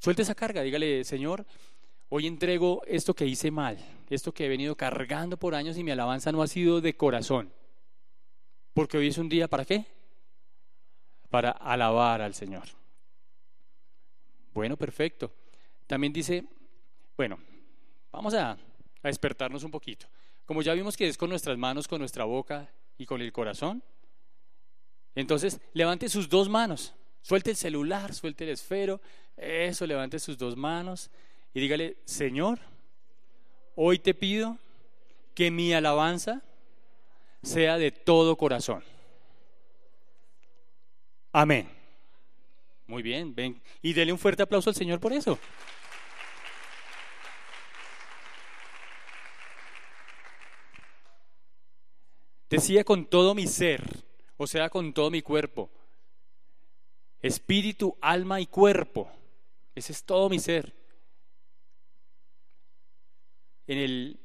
suelte 0.00 0.22
esa 0.22 0.34
carga. 0.34 0.62
Dígale, 0.62 1.04
Señor, 1.04 1.46
hoy 2.08 2.26
entrego 2.26 2.82
esto 2.88 3.14
que 3.14 3.24
hice 3.24 3.52
mal, 3.52 3.78
esto 4.10 4.34
que 4.34 4.46
he 4.46 4.48
venido 4.48 4.76
cargando 4.76 5.36
por 5.36 5.54
años 5.54 5.78
y 5.78 5.84
mi 5.84 5.92
alabanza 5.92 6.32
no 6.32 6.42
ha 6.42 6.48
sido 6.48 6.80
de 6.80 6.96
corazón. 6.96 7.52
Porque 8.72 8.98
hoy 8.98 9.06
es 9.06 9.18
un 9.18 9.28
día, 9.28 9.46
¿para 9.46 9.64
qué? 9.64 9.86
Para 11.34 11.50
alabar 11.50 12.22
al 12.22 12.32
Señor. 12.32 12.62
Bueno, 14.52 14.76
perfecto. 14.76 15.32
También 15.84 16.12
dice, 16.12 16.44
bueno, 17.16 17.40
vamos 18.12 18.34
a, 18.34 18.56
despertarnos 19.02 19.64
un 19.64 19.72
poquito. 19.72 20.06
Como 20.46 20.62
ya 20.62 20.74
vimos 20.74 20.96
que 20.96 21.08
es 21.08 21.18
con 21.18 21.30
nuestras 21.30 21.58
manos, 21.58 21.88
con 21.88 21.98
nuestra 21.98 22.22
boca 22.22 22.70
y 22.96 23.04
con 23.04 23.20
el 23.20 23.32
corazón, 23.32 23.82
entonces 25.16 25.60
levante 25.72 26.08
sus 26.08 26.28
dos 26.28 26.48
manos, 26.48 26.94
suelte 27.20 27.50
el 27.50 27.56
celular, 27.56 28.14
suelte 28.14 28.44
el 28.44 28.50
esfero, 28.50 29.00
eso, 29.36 29.88
levante 29.88 30.20
sus 30.20 30.38
dos 30.38 30.56
manos 30.56 31.10
y 31.52 31.58
dígale, 31.58 31.96
Señor, 32.04 32.60
hoy 33.74 33.98
te 33.98 34.14
pido 34.14 34.56
que 35.34 35.50
mi 35.50 35.72
alabanza 35.72 36.44
sea 37.42 37.76
de 37.76 37.90
todo 37.90 38.36
corazón. 38.36 38.84
Amén. 41.36 41.68
Muy 42.86 43.02
bien, 43.02 43.34
ven 43.34 43.60
y 43.82 43.92
dele 43.92 44.12
un 44.12 44.20
fuerte 44.20 44.44
aplauso 44.44 44.70
al 44.70 44.76
Señor 44.76 45.00
por 45.00 45.12
eso. 45.12 45.36
Decía 52.48 52.84
con 52.84 53.06
todo 53.06 53.34
mi 53.34 53.48
ser, 53.48 53.82
o 54.36 54.46
sea, 54.46 54.70
con 54.70 54.92
todo 54.92 55.10
mi 55.10 55.22
cuerpo, 55.22 55.72
espíritu, 57.20 57.96
alma 58.00 58.40
y 58.40 58.46
cuerpo. 58.46 59.10
Ese 59.74 59.90
es 59.90 60.04
todo 60.04 60.28
mi 60.28 60.38
ser. 60.38 60.72
En 63.66 63.78
el 63.78 64.20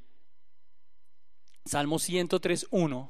Salmo 1.65 1.95
103.1, 1.95 3.09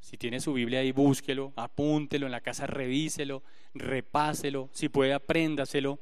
si 0.00 0.16
tiene 0.16 0.40
su 0.40 0.54
Biblia 0.54 0.80
ahí, 0.80 0.92
búsquelo, 0.92 1.52
apúntelo, 1.56 2.26
en 2.26 2.32
la 2.32 2.40
casa 2.40 2.66
revíselo, 2.66 3.42
repáselo, 3.74 4.70
si 4.72 4.88
puede 4.88 5.12
apréndaselo. 5.12 6.00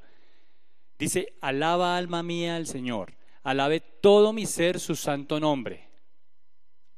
Dice, 0.98 1.34
alaba 1.40 1.96
alma 1.96 2.22
mía 2.22 2.56
al 2.56 2.66
Señor, 2.66 3.16
alabe 3.42 3.80
todo 3.80 4.32
mi 4.32 4.46
ser 4.46 4.80
su 4.80 4.96
santo 4.96 5.38
nombre, 5.38 5.88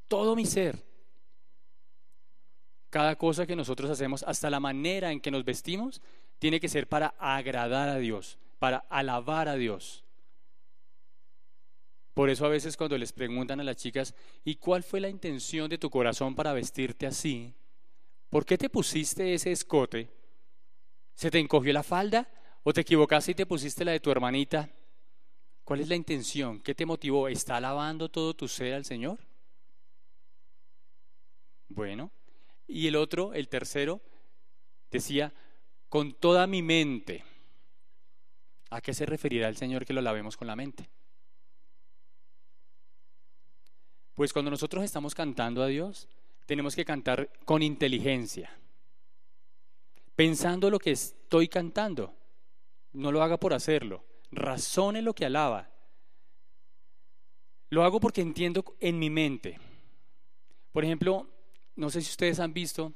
todo 0.08 0.36
mi 0.36 0.46
ser. 0.46 0.84
Cada 2.90 3.16
cosa 3.16 3.46
que 3.46 3.56
nosotros 3.56 3.90
hacemos, 3.90 4.22
hasta 4.24 4.50
la 4.50 4.60
manera 4.60 5.12
en 5.12 5.20
que 5.20 5.30
nos 5.30 5.44
vestimos, 5.44 6.02
tiene 6.38 6.60
que 6.60 6.68
ser 6.68 6.88
para 6.88 7.14
agradar 7.18 7.88
a 7.88 7.98
Dios, 7.98 8.38
para 8.58 8.78
alabar 8.88 9.48
a 9.48 9.54
Dios. 9.54 10.04
Por 12.14 12.28
eso 12.28 12.44
a 12.44 12.48
veces 12.48 12.76
cuando 12.76 12.98
les 12.98 13.12
preguntan 13.12 13.60
a 13.60 13.64
las 13.64 13.76
chicas, 13.76 14.14
¿y 14.44 14.56
cuál 14.56 14.82
fue 14.82 15.00
la 15.00 15.08
intención 15.08 15.70
de 15.70 15.78
tu 15.78 15.90
corazón 15.90 16.34
para 16.34 16.52
vestirte 16.52 17.06
así? 17.06 17.54
¿Por 18.28 18.44
qué 18.44 18.58
te 18.58 18.68
pusiste 18.68 19.34
ese 19.34 19.52
escote? 19.52 20.08
¿Se 21.14 21.30
te 21.30 21.38
encogió 21.38 21.72
la 21.72 21.82
falda? 21.82 22.28
¿O 22.62 22.72
te 22.72 22.82
equivocaste 22.82 23.32
y 23.32 23.34
te 23.34 23.46
pusiste 23.46 23.84
la 23.84 23.92
de 23.92 24.00
tu 24.00 24.10
hermanita? 24.10 24.70
¿Cuál 25.64 25.80
es 25.80 25.88
la 25.88 25.94
intención? 25.94 26.60
¿Qué 26.60 26.74
te 26.74 26.86
motivó? 26.86 27.28
¿Está 27.28 27.56
alabando 27.56 28.08
todo 28.08 28.34
tu 28.34 28.48
ser 28.48 28.74
al 28.74 28.84
Señor? 28.84 29.18
Bueno, 31.68 32.10
y 32.66 32.88
el 32.88 32.96
otro, 32.96 33.32
el 33.32 33.48
tercero, 33.48 34.00
decía, 34.90 35.32
con 35.88 36.14
toda 36.14 36.46
mi 36.46 36.62
mente. 36.62 37.24
¿A 38.70 38.80
qué 38.80 38.94
se 38.94 39.06
referirá 39.06 39.48
el 39.48 39.56
Señor 39.56 39.84
que 39.84 39.92
lo 39.92 40.00
lavemos 40.00 40.36
con 40.36 40.46
la 40.46 40.56
mente? 40.56 40.88
Pues 44.14 44.32
cuando 44.32 44.50
nosotros 44.50 44.84
estamos 44.84 45.14
cantando 45.14 45.62
a 45.62 45.66
Dios, 45.66 46.08
tenemos 46.46 46.74
que 46.74 46.84
cantar 46.84 47.30
con 47.44 47.62
inteligencia, 47.62 48.50
pensando 50.16 50.68
lo 50.68 50.78
que 50.78 50.90
estoy 50.90 51.48
cantando. 51.48 52.14
No 52.92 53.12
lo 53.12 53.22
haga 53.22 53.38
por 53.38 53.54
hacerlo, 53.54 54.04
razone 54.32 55.00
lo 55.00 55.14
que 55.14 55.26
alaba. 55.26 55.70
Lo 57.68 57.84
hago 57.84 58.00
porque 58.00 58.20
entiendo 58.20 58.64
en 58.80 58.98
mi 58.98 59.10
mente. 59.10 59.60
Por 60.72 60.84
ejemplo, 60.84 61.28
no 61.76 61.88
sé 61.88 62.00
si 62.02 62.10
ustedes 62.10 62.40
han 62.40 62.52
visto, 62.52 62.92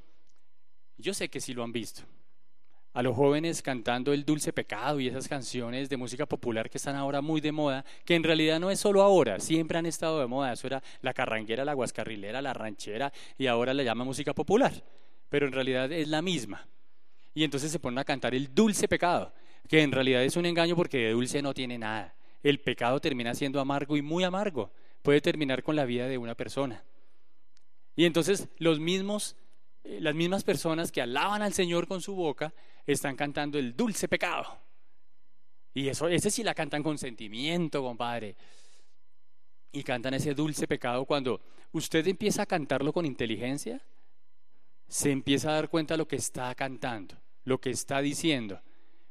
yo 0.96 1.14
sé 1.14 1.28
que 1.28 1.40
sí 1.40 1.54
lo 1.54 1.62
han 1.62 1.72
visto, 1.72 2.02
a 2.94 3.02
los 3.02 3.16
jóvenes 3.16 3.60
cantando 3.60 4.12
el 4.12 4.24
dulce 4.24 4.52
pecado 4.52 5.00
y 5.00 5.08
esas 5.08 5.28
canciones 5.28 5.88
de 5.88 5.96
música 5.96 6.26
popular 6.26 6.70
que 6.70 6.78
están 6.78 6.94
ahora 6.94 7.20
muy 7.20 7.40
de 7.40 7.50
moda, 7.50 7.84
que 8.04 8.14
en 8.14 8.22
realidad 8.22 8.60
no 8.60 8.70
es 8.70 8.78
solo 8.78 9.02
ahora, 9.02 9.40
siempre 9.40 9.76
han 9.76 9.86
estado 9.86 10.20
de 10.20 10.28
moda, 10.28 10.52
eso 10.52 10.68
era 10.68 10.82
la 11.02 11.12
carranguera, 11.12 11.64
la 11.64 11.74
guascarrilera, 11.74 12.40
la 12.40 12.54
ranchera 12.54 13.12
y 13.36 13.48
ahora 13.48 13.74
la 13.74 13.82
llama 13.82 14.04
música 14.04 14.32
popular, 14.32 14.72
pero 15.28 15.46
en 15.46 15.52
realidad 15.52 15.90
es 15.90 16.06
la 16.06 16.22
misma. 16.22 16.68
Y 17.34 17.42
entonces 17.42 17.72
se 17.72 17.80
ponen 17.80 17.98
a 17.98 18.04
cantar 18.04 18.32
el 18.32 18.54
dulce 18.54 18.86
pecado, 18.86 19.34
que 19.68 19.82
en 19.82 19.90
realidad 19.90 20.22
es 20.22 20.36
un 20.36 20.46
engaño 20.46 20.76
porque 20.76 20.98
de 20.98 21.10
dulce 21.10 21.42
no 21.42 21.52
tiene 21.52 21.76
nada. 21.76 22.14
El 22.44 22.60
pecado 22.60 23.00
termina 23.00 23.34
siendo 23.34 23.58
amargo 23.58 23.96
y 23.96 24.02
muy 24.02 24.22
amargo, 24.22 24.70
puede 25.02 25.20
terminar 25.20 25.64
con 25.64 25.74
la 25.74 25.84
vida 25.84 26.06
de 26.06 26.16
una 26.16 26.36
persona. 26.36 26.84
Y 27.96 28.04
entonces 28.04 28.48
los 28.58 28.78
mismos, 28.78 29.36
las 29.84 30.14
mismas 30.14 30.44
personas 30.44 30.90
que 30.90 31.02
alaban 31.02 31.42
al 31.42 31.52
Señor 31.52 31.86
con 31.86 32.00
su 32.00 32.14
boca 32.14 32.52
están 32.86 33.16
cantando 33.16 33.58
el 33.58 33.76
dulce 33.76 34.08
pecado. 34.08 34.58
Y 35.74 35.88
eso, 35.88 36.08
ese 36.08 36.30
sí 36.30 36.42
la 36.42 36.54
cantan 36.54 36.82
con 36.82 36.98
sentimiento, 36.98 37.82
compadre. 37.82 38.36
Y 39.72 39.82
cantan 39.82 40.14
ese 40.14 40.34
dulce 40.34 40.66
pecado 40.66 41.04
cuando 41.04 41.40
usted 41.72 42.06
empieza 42.06 42.42
a 42.42 42.46
cantarlo 42.46 42.92
con 42.92 43.04
inteligencia, 43.04 43.82
se 44.86 45.10
empieza 45.10 45.50
a 45.50 45.54
dar 45.54 45.68
cuenta 45.68 45.94
de 45.94 45.98
lo 45.98 46.08
que 46.08 46.16
está 46.16 46.54
cantando, 46.54 47.16
lo 47.44 47.60
que 47.60 47.70
está 47.70 48.00
diciendo. 48.00 48.62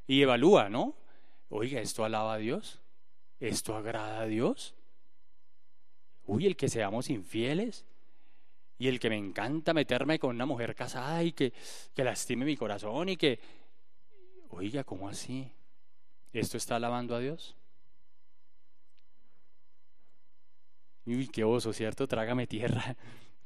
Y 0.07 0.21
evalúa, 0.21 0.69
¿no? 0.69 0.95
Oiga, 1.49 1.81
¿esto 1.81 2.05
alaba 2.05 2.35
a 2.35 2.37
Dios? 2.37 2.81
¿Esto 3.39 3.75
agrada 3.75 4.21
a 4.21 4.25
Dios? 4.25 4.73
Uy, 6.25 6.45
el 6.47 6.55
que 6.55 6.69
seamos 6.69 7.09
infieles 7.09 7.85
y 8.83 8.89
el 8.89 8.99
que 8.99 9.09
me 9.09 9.15
encanta 9.15 9.73
meterme 9.73 10.19
con 10.19 10.35
una 10.35 10.45
mujer 10.45 10.75
casada 10.75 11.23
y 11.23 11.31
que, 11.31 11.53
que 11.93 12.03
lastime 12.03 12.43
mi 12.43 12.57
corazón 12.57 13.07
y 13.07 13.15
que, 13.15 13.39
oiga, 14.49 14.83
¿cómo 14.83 15.07
así? 15.07 15.49
¿Esto 16.33 16.57
está 16.57 16.75
alabando 16.75 17.15
a 17.15 17.19
Dios? 17.19 17.55
Uy, 21.05 21.29
qué 21.29 21.45
oso, 21.45 21.71
¿cierto? 21.71 22.09
Trágame 22.09 22.45
tierra. 22.45 22.97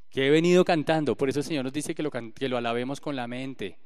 Que 0.10 0.26
he 0.26 0.30
venido 0.32 0.64
cantando. 0.66 1.16
Por 1.16 1.30
eso 1.30 1.40
el 1.40 1.46
Señor 1.46 1.66
nos 1.66 1.74
dice 1.74 1.94
que 1.94 2.02
lo, 2.02 2.10
que 2.10 2.48
lo 2.48 2.58
alabemos 2.58 3.02
con 3.02 3.16
la 3.16 3.28
mente, 3.28 3.78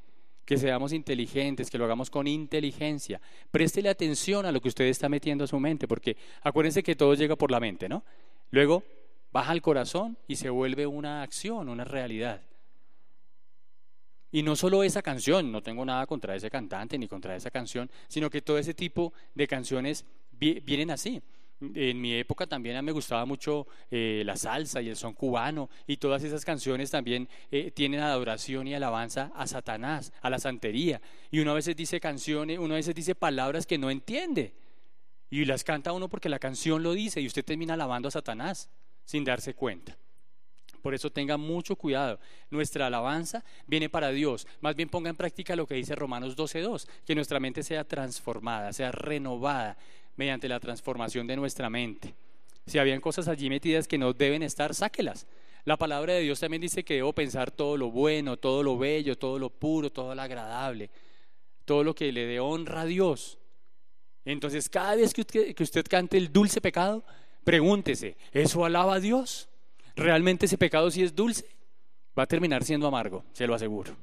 que 0.46 0.56
seamos 0.56 0.94
inteligentes, 0.94 1.70
que 1.70 1.80
lo 1.80 1.86
hagamos 1.86 2.12
con 2.12 2.28
inteligencia. 2.28 3.20
Préstele 3.50 3.90
atención 3.90 4.46
a 4.46 4.52
lo 4.52 4.62
que 4.62 4.70
usted 4.70 4.86
está 4.86 5.10
metiendo 5.10 5.44
a 5.44 5.48
su 5.48 5.60
mente, 5.60 5.88
porque 5.88 6.16
acuérdense 6.44 6.84
que 6.84 6.96
todo 6.96 7.16
llega 7.16 7.36
por 7.36 7.50
la 7.50 7.60
mente, 7.60 7.90
¿no? 7.90 8.06
Luego, 8.52 8.84
baja 9.32 9.52
al 9.52 9.62
corazón 9.62 10.18
y 10.28 10.36
se 10.36 10.50
vuelve 10.50 10.86
una 10.86 11.24
acción, 11.24 11.70
una 11.70 11.84
realidad. 11.84 12.42
Y 14.32 14.44
no 14.44 14.56
solo 14.56 14.84
esa 14.84 15.02
canción, 15.02 15.52
no 15.52 15.62
tengo 15.62 15.84
nada 15.84 16.06
contra 16.08 16.36
ese 16.36 16.50
cantante 16.50 16.98
ni 16.98 17.08
contra 17.08 17.36
esa 17.36 17.52
canción, 17.52 17.92
sino 18.08 18.30
que 18.30 18.42
todo 18.42 18.58
ese 18.58 18.74
tipo 18.74 19.14
de 19.36 19.48
canciones 19.48 20.06
vienen 20.32 20.92
así. 20.92 21.22
En 21.76 22.02
mi 22.02 22.16
época 22.16 22.48
también 22.48 22.84
me 22.84 22.92
gustaba 22.92 23.24
mucho 23.26 23.68
eh, 23.92 24.24
la 24.26 24.36
salsa 24.36 24.82
y 24.82 24.90
el 24.90 24.96
son 24.96 25.14
cubano 25.14 25.70
y 25.86 25.98
todas 25.98 26.24
esas 26.24 26.44
canciones 26.44 26.90
también 26.90 27.30
eh, 27.52 27.70
tienen 27.70 28.00
adoración 28.00 28.68
y 28.68 28.74
alabanza 28.74 29.32
a 29.36 29.46
Satanás, 29.46 30.12
a 30.22 30.30
la 30.32 30.40
santería. 30.40 31.02
Y 31.30 31.40
uno 31.40 31.52
a 31.52 31.56
veces 31.56 31.76
dice 31.76 32.00
canciones, 32.00 32.58
uno 32.58 32.74
a 32.74 32.78
veces 32.78 32.96
dice 32.96 33.14
palabras 33.14 33.68
que 33.68 33.78
no 33.78 33.92
entiende 33.92 34.56
y 35.30 35.46
las 35.46 35.64
canta 35.64 35.94
uno 35.94 36.10
porque 36.10 36.30
la 36.30 36.40
canción 36.40 36.82
lo 36.82 36.94
dice 36.94 37.22
y 37.22 37.28
usted 37.28 37.46
termina 37.46 37.76
alabando 37.76 38.08
a 38.08 38.12
Satanás 38.12 38.70
sin 39.06 39.24
darse 39.24 39.54
cuenta. 39.54 39.98
Por 40.82 40.94
eso 40.96 41.12
tenga 41.12 41.38
mucho 41.38 41.76
cuidado. 41.76 42.20
Nuestra 42.50 42.88
alabanza 42.88 43.44
viene 43.68 43.90
para 43.90 44.10
Dios. 44.10 44.48
Más 44.62 44.76
bien 44.76 44.90
ponga 44.90 45.10
en 45.10 45.16
práctica 45.16 45.56
lo 45.56 45.68
que 45.68 45.76
dice 45.76 45.96
Romanos 45.96 46.36
12.2, 46.36 46.88
que 47.06 47.16
nuestra 47.16 47.40
mente 47.40 47.64
sea 47.64 47.84
transformada, 47.84 48.74
sea 48.74 48.92
renovada 48.92 49.78
mediante 50.16 50.50
la 50.50 50.60
transformación 50.60 51.28
de 51.28 51.36
nuestra 51.36 51.70
mente. 51.70 52.14
Si 52.66 52.80
habían 52.80 53.02
cosas 53.02 53.28
allí 53.28 53.50
metidas 53.50 53.88
que 53.88 53.98
no 53.98 54.14
deben 54.14 54.44
estar, 54.44 54.74
sáquelas. 54.74 55.28
La 55.64 55.78
palabra 55.78 56.14
de 56.14 56.22
Dios 56.22 56.40
también 56.40 56.62
dice 56.62 56.84
que 56.84 56.96
debo 56.96 57.14
pensar 57.14 57.52
todo 57.52 57.78
lo 57.78 57.92
bueno, 57.92 58.38
todo 58.38 58.64
lo 58.64 58.78
bello, 58.78 59.18
todo 59.18 59.38
lo 59.38 59.50
puro, 59.50 59.92
todo 59.92 60.16
lo 60.16 60.22
agradable, 60.22 60.90
todo 61.66 61.84
lo 61.84 61.94
que 61.94 62.12
le 62.12 62.26
dé 62.26 62.40
honra 62.40 62.82
a 62.82 62.86
Dios. 62.86 63.38
Entonces, 64.26 64.70
cada 64.70 64.96
vez 64.96 65.14
que 65.14 65.22
usted, 65.22 65.56
que 65.56 65.64
usted 65.64 65.86
cante 65.88 66.18
el 66.18 66.32
dulce 66.32 66.62
pecado, 66.62 67.04
Pregúntese, 67.44 68.18
¿eso 68.32 68.66
alaba 68.66 68.96
a 68.96 69.00
Dios? 69.00 69.50
¿Realmente 69.96 70.46
ese 70.46 70.58
pecado 70.58 70.92
si 70.92 71.04
es 71.04 71.16
dulce? 71.16 71.46
Va 72.18 72.24
a 72.24 72.28
terminar 72.28 72.64
siendo 72.64 72.88
amargo, 72.88 73.24
se 73.34 73.48
lo 73.48 73.56
aseguro. 73.56 73.96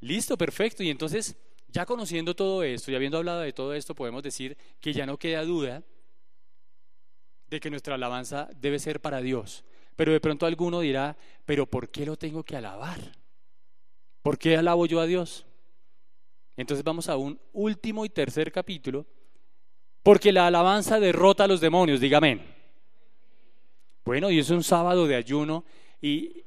Listo, 0.00 0.36
perfecto. 0.36 0.82
Y 0.82 0.90
entonces, 0.90 1.36
ya 1.68 1.86
conociendo 1.86 2.34
todo 2.34 2.62
esto 2.62 2.90
y 2.90 2.94
habiendo 2.94 3.18
hablado 3.18 3.40
de 3.40 3.52
todo 3.52 3.74
esto, 3.74 3.94
podemos 3.94 4.22
decir 4.22 4.56
que 4.80 4.92
ya 4.92 5.06
no 5.06 5.18
queda 5.18 5.44
duda 5.44 5.82
de 7.48 7.60
que 7.60 7.70
nuestra 7.70 7.94
alabanza 7.94 8.48
debe 8.56 8.78
ser 8.78 9.00
para 9.00 9.20
Dios. 9.20 9.64
Pero 9.94 10.12
de 10.12 10.20
pronto 10.20 10.46
alguno 10.46 10.80
dirá, 10.80 11.16
pero 11.44 11.66
¿por 11.66 11.90
qué 11.90 12.06
lo 12.06 12.16
tengo 12.16 12.42
que 12.42 12.56
alabar? 12.56 12.98
¿Por 14.22 14.38
qué 14.38 14.56
alabo 14.56 14.86
yo 14.86 15.00
a 15.00 15.06
Dios? 15.06 15.46
Entonces 16.56 16.84
vamos 16.84 17.08
a 17.08 17.16
un 17.16 17.38
último 17.52 18.04
y 18.04 18.08
tercer 18.08 18.52
capítulo 18.52 19.06
porque 20.02 20.32
la 20.32 20.46
alabanza 20.46 21.00
derrota 21.00 21.44
a 21.44 21.48
los 21.48 21.60
demonios, 21.60 22.00
dígame. 22.00 22.40
Bueno, 24.04 24.30
y 24.30 24.38
es 24.38 24.50
un 24.50 24.64
sábado 24.64 25.06
de 25.06 25.14
ayuno 25.14 25.64
y, 26.00 26.44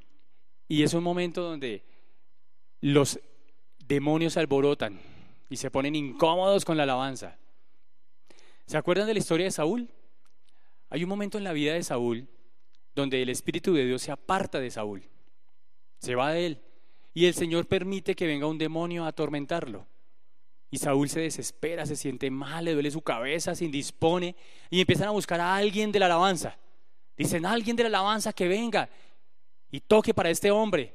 y 0.67 0.83
es 0.83 0.93
un 0.93 1.03
momento 1.03 1.41
donde 1.41 1.83
los 2.81 3.19
demonios 3.87 4.33
se 4.33 4.39
alborotan 4.39 4.99
y 5.49 5.57
se 5.57 5.71
ponen 5.71 5.95
incómodos 5.95 6.65
con 6.65 6.75
la 6.75 6.83
alabanza. 6.83 7.37
¿Se 8.65 8.77
acuerdan 8.77 9.07
de 9.07 9.13
la 9.13 9.19
historia 9.19 9.45
de 9.45 9.51
Saúl? 9.51 9.89
Hay 10.89 11.03
un 11.03 11.09
momento 11.09 11.37
en 11.37 11.43
la 11.43 11.53
vida 11.53 11.73
de 11.73 11.83
Saúl 11.83 12.27
donde 12.93 13.21
el 13.21 13.29
Espíritu 13.29 13.73
de 13.73 13.85
Dios 13.85 14.01
se 14.01 14.11
aparta 14.11 14.59
de 14.59 14.71
Saúl, 14.71 15.03
se 15.99 16.15
va 16.15 16.31
de 16.31 16.45
él, 16.45 16.61
y 17.13 17.25
el 17.25 17.33
Señor 17.33 17.67
permite 17.67 18.15
que 18.15 18.25
venga 18.25 18.47
un 18.47 18.57
demonio 18.57 19.03
a 19.03 19.09
atormentarlo. 19.09 19.85
Y 20.71 20.77
Saúl 20.77 21.09
se 21.09 21.21
desespera, 21.21 21.85
se 21.85 21.95
siente 21.95 22.29
mal, 22.29 22.65
le 22.65 22.73
duele 22.73 22.91
su 22.91 23.01
cabeza, 23.01 23.55
se 23.55 23.65
indispone 23.65 24.35
y 24.69 24.81
empiezan 24.81 25.07
a 25.07 25.11
buscar 25.11 25.39
a 25.39 25.55
alguien 25.55 25.91
de 25.91 25.99
la 25.99 26.07
alabanza. 26.07 26.57
Dicen, 27.15 27.45
alguien 27.45 27.75
de 27.75 27.83
la 27.83 27.89
alabanza 27.89 28.33
que 28.33 28.47
venga 28.47 28.89
y 29.71 29.79
toque 29.79 30.13
para 30.13 30.29
este 30.29 30.51
hombre. 30.51 30.93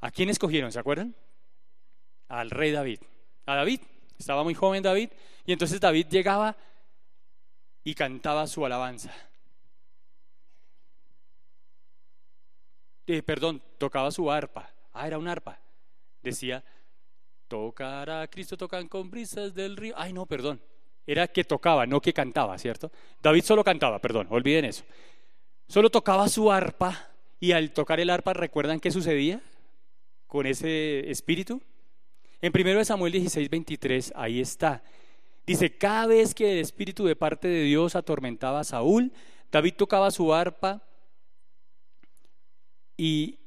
¿A 0.00 0.10
quién 0.10 0.28
escogieron? 0.28 0.72
¿Se 0.72 0.78
acuerdan? 0.78 1.14
Al 2.28 2.50
rey 2.50 2.72
David. 2.72 3.00
A 3.46 3.54
David. 3.54 3.80
Estaba 4.18 4.44
muy 4.44 4.54
joven 4.54 4.82
David 4.82 5.10
y 5.44 5.52
entonces 5.52 5.80
David 5.80 6.06
llegaba 6.08 6.56
y 7.82 7.94
cantaba 7.94 8.46
su 8.46 8.64
alabanza. 8.64 9.12
Eh, 13.06 13.22
perdón, 13.22 13.62
tocaba 13.78 14.10
su 14.10 14.30
arpa. 14.30 14.72
Ah, 14.92 15.06
era 15.06 15.18
un 15.18 15.28
arpa. 15.28 15.60
Decía, 16.22 16.64
tocará 17.48 18.22
a 18.22 18.28
Cristo, 18.28 18.56
tocan 18.56 18.88
con 18.88 19.10
brisas 19.10 19.54
del 19.54 19.76
río. 19.76 19.94
Ay, 19.96 20.12
no, 20.12 20.26
perdón. 20.26 20.60
Era 21.06 21.28
que 21.28 21.44
tocaba, 21.44 21.86
no 21.86 22.00
que 22.00 22.12
cantaba, 22.12 22.56
¿cierto? 22.58 22.90
David 23.22 23.42
solo 23.42 23.62
cantaba, 23.62 23.98
perdón, 23.98 24.26
olviden 24.30 24.64
eso. 24.64 24.84
Solo 25.68 25.90
tocaba 25.90 26.28
su 26.28 26.50
arpa 26.50 27.10
y 27.40 27.52
al 27.52 27.72
tocar 27.72 28.00
el 28.00 28.10
arpa, 28.10 28.32
¿recuerdan 28.32 28.80
qué 28.80 28.90
sucedía 28.90 29.42
con 30.26 30.46
ese 30.46 31.10
espíritu? 31.10 31.60
En 32.40 32.52
1 32.54 32.84
Samuel 32.84 33.12
16, 33.12 33.50
23, 33.50 34.12
ahí 34.16 34.40
está. 34.40 34.82
Dice, 35.46 35.76
cada 35.76 36.06
vez 36.06 36.34
que 36.34 36.52
el 36.52 36.58
espíritu 36.58 37.04
de 37.04 37.16
parte 37.16 37.48
de 37.48 37.64
Dios 37.64 37.96
atormentaba 37.96 38.60
a 38.60 38.64
Saúl, 38.64 39.12
David 39.52 39.74
tocaba 39.76 40.10
su 40.10 40.32
arpa 40.32 40.82
y 42.96 43.38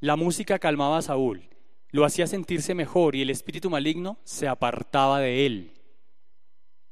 la 0.00 0.16
música 0.16 0.58
calmaba 0.58 0.98
a 0.98 1.02
Saúl, 1.02 1.42
lo 1.90 2.04
hacía 2.04 2.26
sentirse 2.26 2.74
mejor 2.74 3.16
y 3.16 3.22
el 3.22 3.30
espíritu 3.30 3.70
maligno 3.70 4.18
se 4.24 4.48
apartaba 4.48 5.20
de 5.20 5.46
él. 5.46 5.72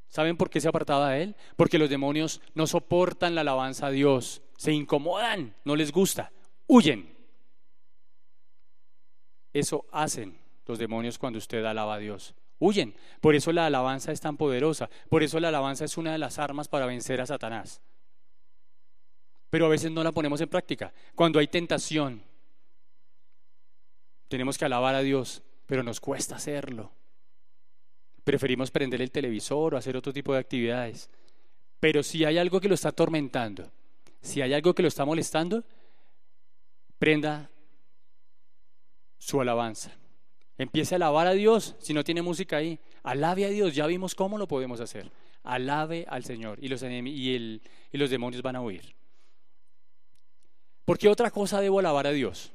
¿Saben 0.08 0.36
por 0.36 0.48
qué 0.48 0.60
se 0.60 0.68
apartaba 0.68 1.10
de 1.10 1.22
él? 1.22 1.36
Porque 1.56 1.78
los 1.78 1.90
demonios 1.90 2.40
no 2.54 2.66
soportan 2.66 3.34
la 3.34 3.42
alabanza 3.42 3.88
a 3.88 3.90
Dios, 3.90 4.42
se 4.56 4.72
incomodan, 4.72 5.54
no 5.64 5.76
les 5.76 5.92
gusta, 5.92 6.32
huyen. 6.66 7.14
Eso 9.52 9.86
hacen 9.92 10.38
los 10.66 10.78
demonios 10.78 11.18
cuando 11.18 11.38
usted 11.38 11.64
alaba 11.64 11.94
a 11.94 11.98
Dios. 11.98 12.34
Huyen. 12.58 12.94
Por 13.20 13.34
eso 13.34 13.52
la 13.52 13.66
alabanza 13.66 14.12
es 14.12 14.20
tan 14.20 14.36
poderosa. 14.36 14.90
Por 15.08 15.22
eso 15.22 15.38
la 15.40 15.48
alabanza 15.48 15.84
es 15.84 15.96
una 15.96 16.12
de 16.12 16.18
las 16.18 16.38
armas 16.38 16.68
para 16.68 16.86
vencer 16.86 17.20
a 17.20 17.26
Satanás. 17.26 17.80
Pero 19.50 19.66
a 19.66 19.70
veces 19.70 19.90
no 19.90 20.04
la 20.04 20.12
ponemos 20.12 20.40
en 20.40 20.48
práctica. 20.48 20.92
Cuando 21.14 21.38
hay 21.38 21.46
tentación, 21.46 22.22
tenemos 24.28 24.58
que 24.58 24.64
alabar 24.64 24.94
a 24.94 25.00
Dios, 25.00 25.42
pero 25.66 25.82
nos 25.82 26.00
cuesta 26.00 26.36
hacerlo. 26.36 26.92
Preferimos 28.24 28.70
prender 28.70 29.00
el 29.00 29.10
televisor 29.10 29.74
o 29.74 29.76
hacer 29.78 29.96
otro 29.96 30.12
tipo 30.12 30.32
de 30.32 30.40
actividades. 30.40 31.10
Pero 31.80 32.02
si 32.02 32.24
hay 32.24 32.38
algo 32.38 32.60
que 32.60 32.68
lo 32.68 32.74
está 32.74 32.90
atormentando, 32.90 33.70
si 34.20 34.42
hay 34.42 34.52
algo 34.52 34.74
que 34.74 34.82
lo 34.82 34.88
está 34.88 35.04
molestando, 35.04 35.64
prenda 36.98 37.50
su 39.18 39.40
alabanza. 39.40 39.92
Empiece 40.58 40.94
a 40.94 40.96
alabar 40.96 41.28
a 41.28 41.32
Dios 41.32 41.76
si 41.78 41.94
no 41.94 42.02
tiene 42.02 42.20
música 42.20 42.56
ahí. 42.56 42.80
Alabe 43.04 43.44
a 43.44 43.48
Dios, 43.48 43.74
ya 43.74 43.86
vimos 43.86 44.14
cómo 44.14 44.38
lo 44.38 44.48
podemos 44.48 44.80
hacer. 44.80 45.10
Alabe 45.44 46.04
al 46.08 46.24
Señor 46.24 46.58
y 46.60 46.68
los, 46.68 46.82
y, 46.82 47.60
los 47.92 48.10
demonios 48.10 48.42
van 48.42 48.56
a 48.56 48.60
huir. 48.60 48.94
¿Por 50.84 50.98
qué 50.98 51.08
otra 51.08 51.30
cosa 51.30 51.60
debo 51.60 51.78
alabar 51.78 52.06
a 52.06 52.12
Dios? 52.12 52.52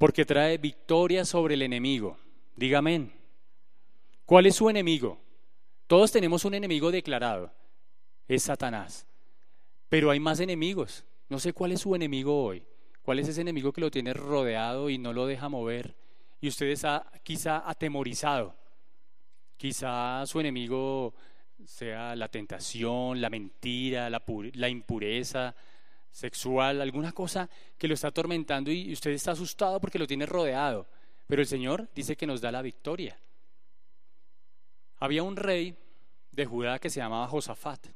Porque 0.00 0.24
trae 0.24 0.56
victoria 0.56 1.26
sobre 1.26 1.52
el 1.52 1.60
enemigo. 1.60 2.16
Dígame. 2.56 3.10
¿Cuál 4.24 4.46
es 4.46 4.56
su 4.56 4.70
enemigo? 4.70 5.20
Todos 5.86 6.10
tenemos 6.10 6.46
un 6.46 6.54
enemigo 6.54 6.90
declarado. 6.90 7.52
Es 8.26 8.44
Satanás. 8.44 9.06
Pero 9.90 10.10
hay 10.10 10.18
más 10.18 10.40
enemigos. 10.40 11.04
No 11.28 11.38
sé 11.38 11.52
cuál 11.52 11.72
es 11.72 11.82
su 11.82 11.94
enemigo 11.94 12.44
hoy. 12.44 12.62
¿Cuál 13.02 13.18
es 13.18 13.28
ese 13.28 13.42
enemigo 13.42 13.74
que 13.74 13.82
lo 13.82 13.90
tiene 13.90 14.14
rodeado 14.14 14.88
y 14.88 14.96
no 14.96 15.12
lo 15.12 15.26
deja 15.26 15.50
mover? 15.50 15.94
Y 16.40 16.48
usted 16.48 16.68
está 16.68 17.12
quizá 17.22 17.68
atemorizado. 17.68 18.56
Quizá 19.58 20.24
su 20.24 20.40
enemigo 20.40 21.12
sea 21.66 22.16
la 22.16 22.28
tentación, 22.28 23.20
la 23.20 23.28
mentira, 23.28 24.08
la, 24.08 24.22
la 24.54 24.68
impureza 24.70 25.54
sexual, 26.10 26.80
alguna 26.80 27.12
cosa 27.12 27.48
que 27.78 27.88
lo 27.88 27.94
está 27.94 28.08
atormentando 28.08 28.70
y 28.70 28.92
usted 28.92 29.10
está 29.10 29.32
asustado 29.32 29.80
porque 29.80 29.98
lo 29.98 30.06
tiene 30.06 30.26
rodeado. 30.26 30.86
Pero 31.26 31.42
el 31.42 31.48
Señor 31.48 31.88
dice 31.94 32.16
que 32.16 32.26
nos 32.26 32.40
da 32.40 32.50
la 32.50 32.62
victoria. 32.62 33.18
Había 34.98 35.22
un 35.22 35.36
rey 35.36 35.76
de 36.32 36.46
Judá 36.46 36.78
que 36.78 36.90
se 36.90 37.00
llamaba 37.00 37.28
Josafat. 37.28 37.86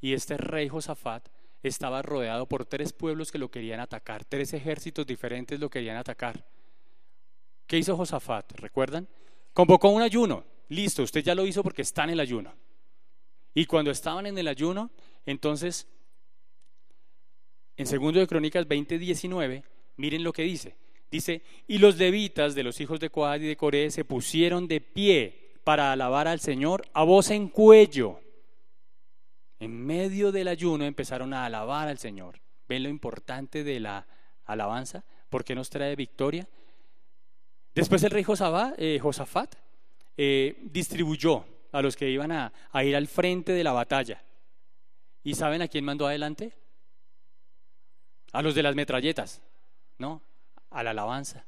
Y 0.00 0.12
este 0.12 0.36
rey 0.36 0.68
Josafat 0.68 1.28
estaba 1.62 2.02
rodeado 2.02 2.46
por 2.46 2.66
tres 2.66 2.92
pueblos 2.92 3.32
que 3.32 3.38
lo 3.38 3.50
querían 3.50 3.80
atacar, 3.80 4.24
tres 4.24 4.52
ejércitos 4.52 5.06
diferentes 5.06 5.58
lo 5.58 5.70
querían 5.70 5.96
atacar. 5.96 6.44
¿Qué 7.66 7.78
hizo 7.78 7.96
Josafat? 7.96 8.52
¿Recuerdan? 8.60 9.08
Convocó 9.54 9.88
un 9.88 10.02
ayuno. 10.02 10.44
Listo, 10.68 11.02
usted 11.02 11.22
ya 11.22 11.34
lo 11.34 11.46
hizo 11.46 11.62
porque 11.62 11.82
está 11.82 12.04
en 12.04 12.10
el 12.10 12.20
ayuno. 12.20 12.54
Y 13.54 13.66
cuando 13.66 13.90
estaban 13.90 14.26
en 14.26 14.36
el 14.36 14.48
ayuno, 14.48 14.90
entonces, 15.24 15.86
en 17.76 17.86
segundo 17.86 18.20
de 18.20 18.26
Crónicas 18.26 18.66
20:19, 18.66 19.62
miren 19.96 20.24
lo 20.24 20.32
que 20.32 20.42
dice. 20.42 20.76
Dice, 21.10 21.42
y 21.68 21.78
los 21.78 21.96
levitas 21.96 22.54
de 22.54 22.64
los 22.64 22.80
hijos 22.80 22.98
de 22.98 23.10
Coad 23.10 23.40
y 23.40 23.46
de 23.46 23.56
Coré 23.56 23.90
se 23.90 24.04
pusieron 24.04 24.66
de 24.66 24.80
pie 24.80 25.52
para 25.62 25.92
alabar 25.92 26.26
al 26.26 26.40
Señor 26.40 26.84
a 26.92 27.04
voz 27.04 27.30
en 27.30 27.48
cuello 27.48 28.20
en 29.64 29.84
medio 29.84 30.32
del 30.32 30.48
ayuno 30.48 30.84
empezaron 30.84 31.32
a 31.32 31.46
alabar 31.46 31.88
al 31.88 31.98
Señor. 31.98 32.40
¿Ven 32.68 32.82
lo 32.82 32.88
importante 32.88 33.64
de 33.64 33.80
la 33.80 34.06
alabanza? 34.44 35.04
¿Por 35.30 35.44
qué 35.44 35.54
nos 35.54 35.70
trae 35.70 35.96
victoria? 35.96 36.46
Después 37.74 38.02
el 38.02 38.10
rey 38.10 38.24
eh, 38.76 38.98
Josafat 39.00 39.54
eh, 40.16 40.60
distribuyó 40.64 41.44
a 41.72 41.82
los 41.82 41.96
que 41.96 42.10
iban 42.10 42.30
a 42.30 42.52
ir 42.84 42.94
al 42.94 43.08
frente 43.08 43.52
de 43.52 43.64
la 43.64 43.72
batalla. 43.72 44.22
¿Y 45.22 45.34
saben 45.34 45.62
a 45.62 45.68
quién 45.68 45.84
mandó 45.84 46.06
adelante? 46.06 46.52
A 48.34 48.42
los 48.42 48.54
de 48.54 48.62
las 48.62 48.74
metralletas, 48.74 49.40
¿no? 49.96 50.20
A 50.70 50.82
la 50.82 50.90
alabanza. 50.90 51.46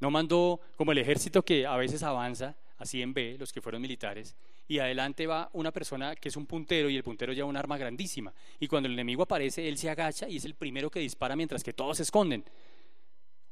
No 0.00 0.10
mandó 0.10 0.60
como 0.76 0.92
el 0.92 0.98
ejército 0.98 1.42
que 1.44 1.66
a 1.66 1.76
veces 1.76 2.02
avanza, 2.02 2.56
así 2.78 3.00
en 3.00 3.14
B, 3.14 3.36
los 3.38 3.52
que 3.52 3.60
fueron 3.60 3.80
militares, 3.80 4.34
y 4.66 4.80
adelante 4.80 5.26
va 5.26 5.50
una 5.52 5.70
persona 5.70 6.16
que 6.16 6.28
es 6.28 6.36
un 6.36 6.46
puntero 6.46 6.90
y 6.90 6.96
el 6.96 7.04
puntero 7.04 7.32
lleva 7.32 7.48
un 7.48 7.56
arma 7.56 7.78
grandísima. 7.78 8.32
Y 8.58 8.66
cuando 8.66 8.88
el 8.88 8.94
enemigo 8.94 9.22
aparece, 9.22 9.68
él 9.68 9.78
se 9.78 9.88
agacha 9.88 10.28
y 10.28 10.38
es 10.38 10.44
el 10.44 10.54
primero 10.54 10.90
que 10.90 11.00
dispara 11.00 11.36
mientras 11.36 11.62
que 11.62 11.72
todos 11.72 11.98
se 11.98 12.02
esconden 12.02 12.44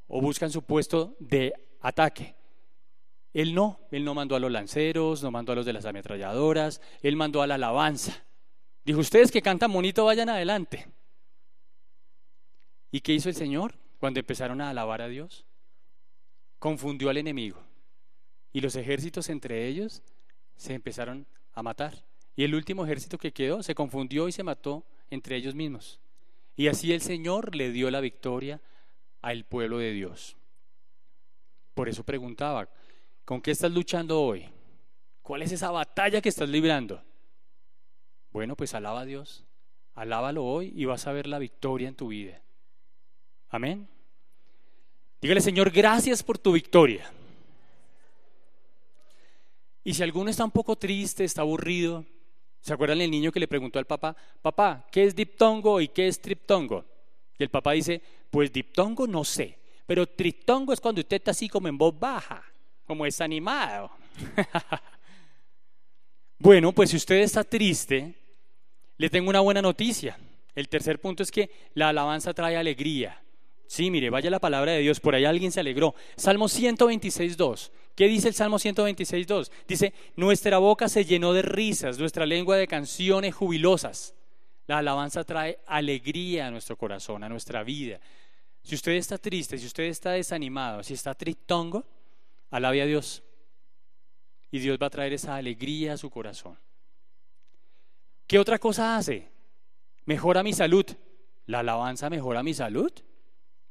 o 0.08 0.20
buscan 0.20 0.50
su 0.50 0.62
puesto 0.62 1.16
de 1.20 1.52
ataque. 1.80 2.34
Él 3.32 3.54
no, 3.54 3.78
él 3.92 4.04
no 4.04 4.14
mandó 4.14 4.34
a 4.34 4.40
los 4.40 4.50
lanceros, 4.50 5.22
no 5.22 5.30
mandó 5.30 5.52
a 5.52 5.54
los 5.56 5.66
de 5.66 5.74
las 5.74 5.84
ametralladoras, 5.84 6.80
él 7.02 7.14
mandó 7.14 7.40
a 7.42 7.46
la 7.46 7.54
alabanza. 7.54 8.24
Dijo, 8.84 9.00
ustedes 9.00 9.30
que 9.30 9.42
cantan 9.42 9.72
bonito, 9.72 10.04
vayan 10.04 10.28
adelante. 10.28 10.88
¿Y 12.90 13.00
qué 13.00 13.12
hizo 13.12 13.28
el 13.28 13.34
Señor 13.34 13.74
cuando 13.98 14.20
empezaron 14.20 14.60
a 14.60 14.70
alabar 14.70 15.02
a 15.02 15.08
Dios? 15.08 15.44
Confundió 16.58 17.10
al 17.10 17.18
enemigo. 17.18 17.62
Y 18.52 18.60
los 18.60 18.76
ejércitos 18.76 19.28
entre 19.28 19.66
ellos 19.66 20.02
se 20.56 20.74
empezaron 20.74 21.26
a 21.52 21.62
matar. 21.62 22.04
Y 22.34 22.44
el 22.44 22.54
último 22.54 22.84
ejército 22.84 23.18
que 23.18 23.32
quedó 23.32 23.62
se 23.62 23.74
confundió 23.74 24.28
y 24.28 24.32
se 24.32 24.42
mató 24.42 24.84
entre 25.10 25.36
ellos 25.36 25.54
mismos. 25.54 26.00
Y 26.56 26.68
así 26.68 26.92
el 26.92 27.02
Señor 27.02 27.54
le 27.54 27.70
dio 27.70 27.90
la 27.90 28.00
victoria 28.00 28.60
al 29.20 29.44
pueblo 29.44 29.78
de 29.78 29.92
Dios. 29.92 30.36
Por 31.74 31.88
eso 31.88 32.04
preguntaba, 32.04 32.68
¿con 33.24 33.40
qué 33.40 33.52
estás 33.52 33.70
luchando 33.70 34.20
hoy? 34.20 34.48
¿Cuál 35.22 35.42
es 35.42 35.52
esa 35.52 35.70
batalla 35.70 36.20
que 36.20 36.28
estás 36.28 36.48
librando? 36.48 37.02
Bueno, 38.32 38.56
pues 38.56 38.74
alaba 38.74 39.00
a 39.00 39.04
Dios, 39.04 39.44
alábalo 39.94 40.44
hoy 40.44 40.72
y 40.74 40.84
vas 40.84 41.06
a 41.06 41.12
ver 41.12 41.26
la 41.26 41.38
victoria 41.38 41.88
en 41.88 41.94
tu 41.94 42.08
vida. 42.08 42.42
Amén. 43.48 43.88
Dígale, 45.20 45.40
Señor, 45.40 45.70
gracias 45.70 46.22
por 46.22 46.38
tu 46.38 46.52
victoria. 46.52 47.10
Y 49.82 49.94
si 49.94 50.02
alguno 50.02 50.30
está 50.30 50.44
un 50.44 50.50
poco 50.50 50.76
triste, 50.76 51.24
está 51.24 51.40
aburrido, 51.40 52.04
¿Se 52.60 52.72
acuerdan 52.72 53.00
el 53.00 53.10
niño 53.10 53.32
que 53.32 53.40
le 53.40 53.48
preguntó 53.48 53.78
al 53.78 53.86
papá, 53.86 54.16
papá, 54.42 54.86
¿qué 54.90 55.04
es 55.04 55.14
diptongo 55.14 55.80
y 55.80 55.88
qué 55.88 56.08
es 56.08 56.20
triptongo? 56.20 56.84
Y 57.38 57.42
el 57.42 57.50
papá 57.50 57.72
dice, 57.72 58.02
pues 58.30 58.52
diptongo 58.52 59.06
no 59.06 59.24
sé, 59.24 59.58
pero 59.86 60.06
triptongo 60.06 60.72
es 60.72 60.80
cuando 60.80 61.00
usted 61.00 61.16
está 61.16 61.30
así 61.30 61.48
como 61.48 61.68
en 61.68 61.78
voz 61.78 61.98
baja, 61.98 62.44
como 62.84 63.04
desanimado. 63.04 63.90
bueno, 66.38 66.72
pues 66.72 66.90
si 66.90 66.96
usted 66.96 67.20
está 67.20 67.44
triste, 67.44 68.14
le 68.96 69.08
tengo 69.08 69.30
una 69.30 69.40
buena 69.40 69.62
noticia. 69.62 70.18
El 70.54 70.68
tercer 70.68 71.00
punto 71.00 71.22
es 71.22 71.30
que 71.30 71.50
la 71.74 71.90
alabanza 71.90 72.34
trae 72.34 72.56
alegría. 72.56 73.22
Sí, 73.68 73.90
mire, 73.90 74.08
vaya 74.08 74.30
la 74.30 74.40
palabra 74.40 74.72
de 74.72 74.80
Dios, 74.80 74.98
por 74.98 75.14
ahí 75.14 75.26
alguien 75.26 75.52
se 75.52 75.60
alegró. 75.60 75.94
Salmo 76.16 76.48
126, 76.48 77.36
2. 77.36 77.72
¿Qué 77.94 78.08
dice 78.08 78.28
el 78.28 78.34
Salmo 78.34 78.58
126, 78.58 79.26
2? 79.26 79.52
Dice, 79.68 79.92
nuestra 80.16 80.56
boca 80.56 80.88
se 80.88 81.04
llenó 81.04 81.34
de 81.34 81.42
risas, 81.42 81.98
nuestra 81.98 82.24
lengua 82.24 82.56
de 82.56 82.66
canciones 82.66 83.34
jubilosas. 83.34 84.14
La 84.66 84.78
alabanza 84.78 85.22
trae 85.22 85.58
alegría 85.66 86.46
a 86.46 86.50
nuestro 86.50 86.78
corazón, 86.78 87.22
a 87.22 87.28
nuestra 87.28 87.62
vida. 87.62 88.00
Si 88.62 88.74
usted 88.74 88.92
está 88.92 89.18
triste, 89.18 89.58
si 89.58 89.66
usted 89.66 89.84
está 89.84 90.12
desanimado, 90.12 90.82
si 90.82 90.94
está 90.94 91.14
tristongo, 91.14 91.84
alabe 92.50 92.80
a 92.80 92.86
Dios. 92.86 93.22
Y 94.50 94.60
Dios 94.60 94.78
va 94.80 94.86
a 94.86 94.90
traer 94.90 95.12
esa 95.12 95.36
alegría 95.36 95.92
a 95.92 95.98
su 95.98 96.08
corazón. 96.08 96.58
¿Qué 98.26 98.38
otra 98.38 98.58
cosa 98.58 98.96
hace? 98.96 99.28
Mejora 100.06 100.42
mi 100.42 100.54
salud. 100.54 100.86
¿La 101.44 101.58
alabanza 101.60 102.08
mejora 102.08 102.42
mi 102.42 102.54
salud? 102.54 102.92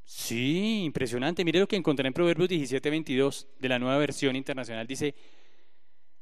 Sí, 0.10 0.84
impresionante. 0.86 1.44
Mire 1.44 1.60
lo 1.60 1.68
que 1.68 1.76
encontré 1.76 2.08
en 2.08 2.14
Proverbios 2.14 2.48
17, 2.48 2.90
22 2.90 3.46
de 3.60 3.68
la 3.68 3.78
nueva 3.78 3.98
versión 3.98 4.38
internacional. 4.38 4.88
Dice, 4.88 5.14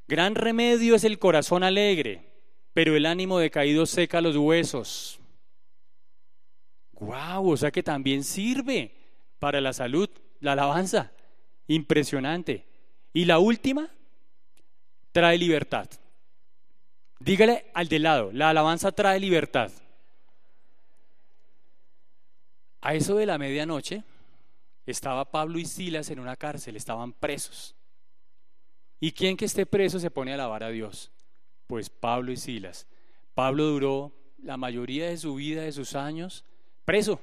gran 0.08 0.34
remedio 0.34 0.96
es 0.96 1.04
el 1.04 1.20
corazón 1.20 1.64
alegre, 1.64 2.24
pero 2.74 2.96
el 2.96 3.06
ánimo 3.06 3.38
decaído 3.38 3.86
seca 3.86 4.22
los 4.22 4.38
huesos. 4.38 5.20
¡Guau! 6.94 7.52
o 7.52 7.58
sea 7.58 7.70
que 7.70 7.84
también 7.84 8.24
sirve 8.24 8.92
para 9.38 9.62
la 9.62 9.72
salud, 9.72 10.10
la 10.40 10.54
alabanza. 10.54 11.12
Impresionante. 11.68 12.66
Y 13.14 13.26
la 13.26 13.38
última, 13.38 13.92
trae 15.12 15.38
libertad. 15.38 15.88
Dígale 17.20 17.68
al 17.76 17.88
de 17.88 18.00
lado, 18.00 18.32
la 18.34 18.50
alabanza 18.50 18.92
trae 18.94 19.20
libertad. 19.20 19.72
A 22.86 22.94
eso 22.94 23.16
de 23.16 23.26
la 23.26 23.40
medianoche 23.40 24.04
estaba 24.86 25.32
Pablo 25.32 25.58
y 25.58 25.66
Silas 25.66 26.12
en 26.12 26.20
una 26.20 26.36
cárcel, 26.36 26.76
estaban 26.76 27.14
presos. 27.14 27.76
¿Y 29.00 29.12
quién 29.12 29.36
que 29.38 29.46
esté 29.46 29.66
preso 29.66 30.00
se 30.00 30.12
pone 30.12 30.30
a 30.30 30.34
alabar 30.36 30.64
a 30.64 30.70
Dios? 30.70 31.12
Pues 31.66 31.90
Pablo 31.90 32.32
y 32.32 32.38
Silas. 32.38 32.86
Pablo 33.34 33.64
duró 33.64 34.12
la 34.38 34.56
mayoría 34.58 35.10
de 35.10 35.18
su 35.18 35.34
vida, 35.34 35.64
de 35.64 35.72
sus 35.72 35.96
años, 35.96 36.46
preso. 36.86 37.20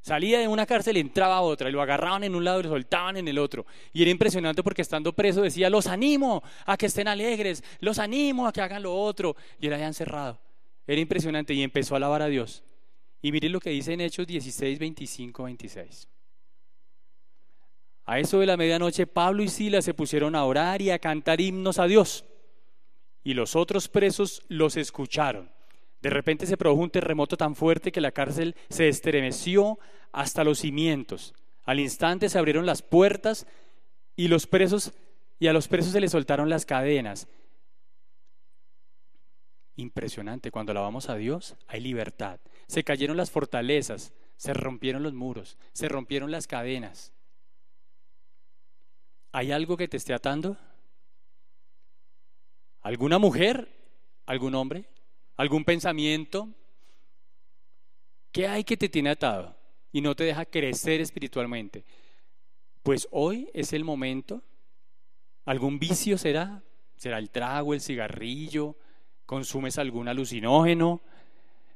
Salía 0.00 0.38
de 0.38 0.46
una 0.46 0.64
cárcel, 0.64 0.96
entraba 0.96 1.38
a 1.38 1.42
otra, 1.42 1.68
y 1.68 1.72
lo 1.72 1.82
agarraban 1.82 2.22
en 2.22 2.36
un 2.36 2.44
lado 2.44 2.60
y 2.60 2.62
lo 2.62 2.68
soltaban 2.68 3.16
en 3.16 3.26
el 3.26 3.38
otro. 3.40 3.66
Y 3.92 4.02
era 4.02 4.12
impresionante 4.12 4.62
porque 4.62 4.82
estando 4.82 5.12
preso 5.12 5.42
decía, 5.42 5.68
los 5.70 5.88
animo 5.88 6.40
a 6.66 6.76
que 6.76 6.86
estén 6.86 7.08
alegres, 7.08 7.64
los 7.80 7.98
animo 7.98 8.46
a 8.46 8.52
que 8.52 8.60
hagan 8.60 8.84
lo 8.84 8.94
otro. 8.94 9.34
Y 9.58 9.66
era 9.66 9.76
ya 9.76 9.88
encerrado. 9.88 10.38
Era 10.86 11.00
impresionante 11.00 11.52
y 11.52 11.64
empezó 11.64 11.94
a 11.94 11.96
alabar 11.96 12.22
a 12.22 12.28
Dios. 12.28 12.62
Y 13.22 13.32
miren 13.32 13.52
lo 13.52 13.60
que 13.60 13.70
dice 13.70 13.92
en 13.92 14.00
Hechos 14.00 14.26
16, 14.26 14.78
25, 14.78 15.42
26. 15.44 16.08
A 18.06 18.18
eso 18.18 18.40
de 18.40 18.46
la 18.46 18.56
medianoche 18.56 19.06
Pablo 19.06 19.42
y 19.42 19.48
Silas 19.48 19.84
se 19.84 19.94
pusieron 19.94 20.34
a 20.34 20.44
orar 20.44 20.82
y 20.82 20.90
a 20.90 20.98
cantar 20.98 21.40
himnos 21.40 21.78
a 21.78 21.86
Dios. 21.86 22.24
Y 23.22 23.34
los 23.34 23.54
otros 23.54 23.88
presos 23.88 24.42
los 24.48 24.76
escucharon. 24.76 25.50
De 26.00 26.10
repente 26.10 26.46
se 26.46 26.56
produjo 26.56 26.82
un 26.82 26.90
terremoto 26.90 27.36
tan 27.36 27.54
fuerte 27.54 27.92
que 27.92 28.00
la 28.00 28.12
cárcel 28.12 28.56
se 28.70 28.88
estremeció 28.88 29.78
hasta 30.12 30.44
los 30.44 30.60
cimientos. 30.60 31.34
Al 31.64 31.78
instante 31.78 32.28
se 32.28 32.38
abrieron 32.38 32.64
las 32.66 32.82
puertas 32.82 33.46
y 34.16 34.28
los 34.28 34.46
presos 34.46 34.92
y 35.38 35.46
a 35.46 35.52
los 35.52 35.68
presos 35.68 35.92
se 35.92 36.00
les 36.00 36.12
soltaron 36.12 36.48
las 36.48 36.66
cadenas. 36.66 37.28
Impresionante, 39.76 40.50
cuando 40.50 40.72
alabamos 40.72 41.08
a 41.08 41.16
Dios 41.16 41.56
hay 41.66 41.80
libertad. 41.80 42.40
Se 42.70 42.84
cayeron 42.84 43.16
las 43.16 43.32
fortalezas, 43.32 44.12
se 44.36 44.54
rompieron 44.54 45.02
los 45.02 45.12
muros, 45.12 45.58
se 45.72 45.88
rompieron 45.88 46.30
las 46.30 46.46
cadenas. 46.46 47.12
¿Hay 49.32 49.50
algo 49.50 49.76
que 49.76 49.88
te 49.88 49.96
esté 49.96 50.14
atando? 50.14 50.56
¿Alguna 52.82 53.18
mujer? 53.18 53.68
¿Algún 54.24 54.54
hombre? 54.54 54.88
¿Algún 55.36 55.64
pensamiento? 55.64 56.48
¿Qué 58.30 58.46
hay 58.46 58.62
que 58.62 58.76
te 58.76 58.88
tiene 58.88 59.10
atado 59.10 59.56
y 59.90 60.00
no 60.00 60.14
te 60.14 60.22
deja 60.22 60.44
crecer 60.44 61.00
espiritualmente? 61.00 61.84
Pues 62.84 63.08
hoy 63.10 63.50
es 63.52 63.72
el 63.72 63.82
momento. 63.82 64.44
¿Algún 65.44 65.80
vicio 65.80 66.16
será? 66.16 66.62
¿Será 66.94 67.18
el 67.18 67.30
trago, 67.30 67.74
el 67.74 67.80
cigarrillo? 67.80 68.76
¿Consumes 69.26 69.76
algún 69.76 70.06
alucinógeno? 70.06 71.02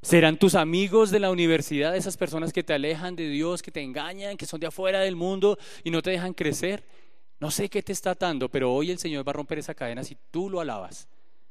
¿Serán 0.05 0.37
tus 0.37 0.53
amigos 0.53 1.09
de 1.09 1.19
la 1.19 1.31
universidad 1.31 1.95
esas 1.95 2.15
personas 2.15 2.53
que 2.53 2.61
te 2.61 2.73
alejan 2.73 3.15
de 3.15 3.27
Dios, 3.27 3.63
que 3.63 3.71
te 3.71 3.81
engañan, 3.81 4.37
que 4.37 4.45
son 4.45 4.59
de 4.59 4.67
afuera 4.67 4.99
del 4.99 5.15
mundo 5.15 5.57
y 5.83 5.89
no 5.89 6.03
te 6.03 6.11
dejan 6.11 6.35
crecer? 6.35 6.85
No 7.39 7.49
sé 7.49 7.69
qué 7.69 7.81
te 7.81 7.91
está 7.91 8.11
atando, 8.11 8.47
pero 8.47 8.71
hoy 8.71 8.91
el 8.91 8.99
Señor 8.99 9.27
va 9.27 9.31
a 9.31 9.33
romper 9.33 9.57
esa 9.57 9.73
cadena 9.73 10.03
si 10.03 10.15
tú 10.29 10.47
lo 10.47 10.59
alabas. 10.59 11.07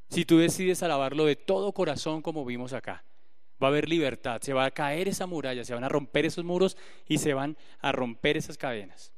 Si 0.08 0.24
tú 0.24 0.38
decides 0.38 0.84
alabarlo 0.84 1.24
de 1.24 1.34
todo 1.34 1.72
corazón 1.72 2.22
como 2.22 2.44
vimos 2.44 2.72
acá. 2.72 3.02
Va 3.60 3.66
a 3.66 3.70
haber 3.70 3.88
libertad, 3.88 4.40
se 4.40 4.52
va 4.52 4.66
a 4.66 4.70
caer 4.70 5.08
esa 5.08 5.26
muralla, 5.26 5.64
se 5.64 5.74
van 5.74 5.82
a 5.82 5.88
romper 5.88 6.24
esos 6.24 6.44
muros 6.44 6.76
y 7.08 7.18
se 7.18 7.34
van 7.34 7.56
a 7.80 7.90
romper 7.90 8.36
esas 8.36 8.56
cadenas. 8.56 9.12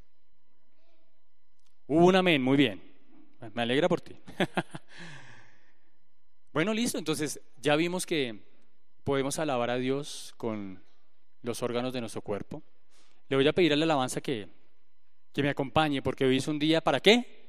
un 1.89 2.17
amén, 2.17 2.41
muy 2.41 2.57
bien. 2.57 2.83
Me 3.53 3.61
alegra 3.61 3.87
por 3.87 4.01
ti. 4.01 4.17
bueno, 6.55 6.73
listo, 6.73 6.97
entonces 6.97 7.39
ya 7.61 7.77
vimos 7.77 8.07
que 8.07 8.56
podemos 9.07 9.39
alabar 9.39 9.71
a 9.71 9.77
Dios 9.77 10.35
con 10.37 10.83
los 11.43 11.63
órganos 11.63 11.93
de 11.93 12.01
nuestro 12.01 12.23
cuerpo. 12.23 12.65
Le 13.29 13.37
voy 13.37 13.47
a 13.47 13.53
pedir 13.53 13.73
a 13.73 13.77
la 13.77 13.85
alabanza 13.85 14.21
que, 14.21 14.49
que 15.33 15.45
me 15.45 15.49
acompañe, 15.49 16.03
porque 16.03 16.25
hoy 16.25 16.39
es 16.39 16.49
un 16.49 16.59
día, 16.59 16.81
¿para 16.81 16.99
qué? 16.99 17.47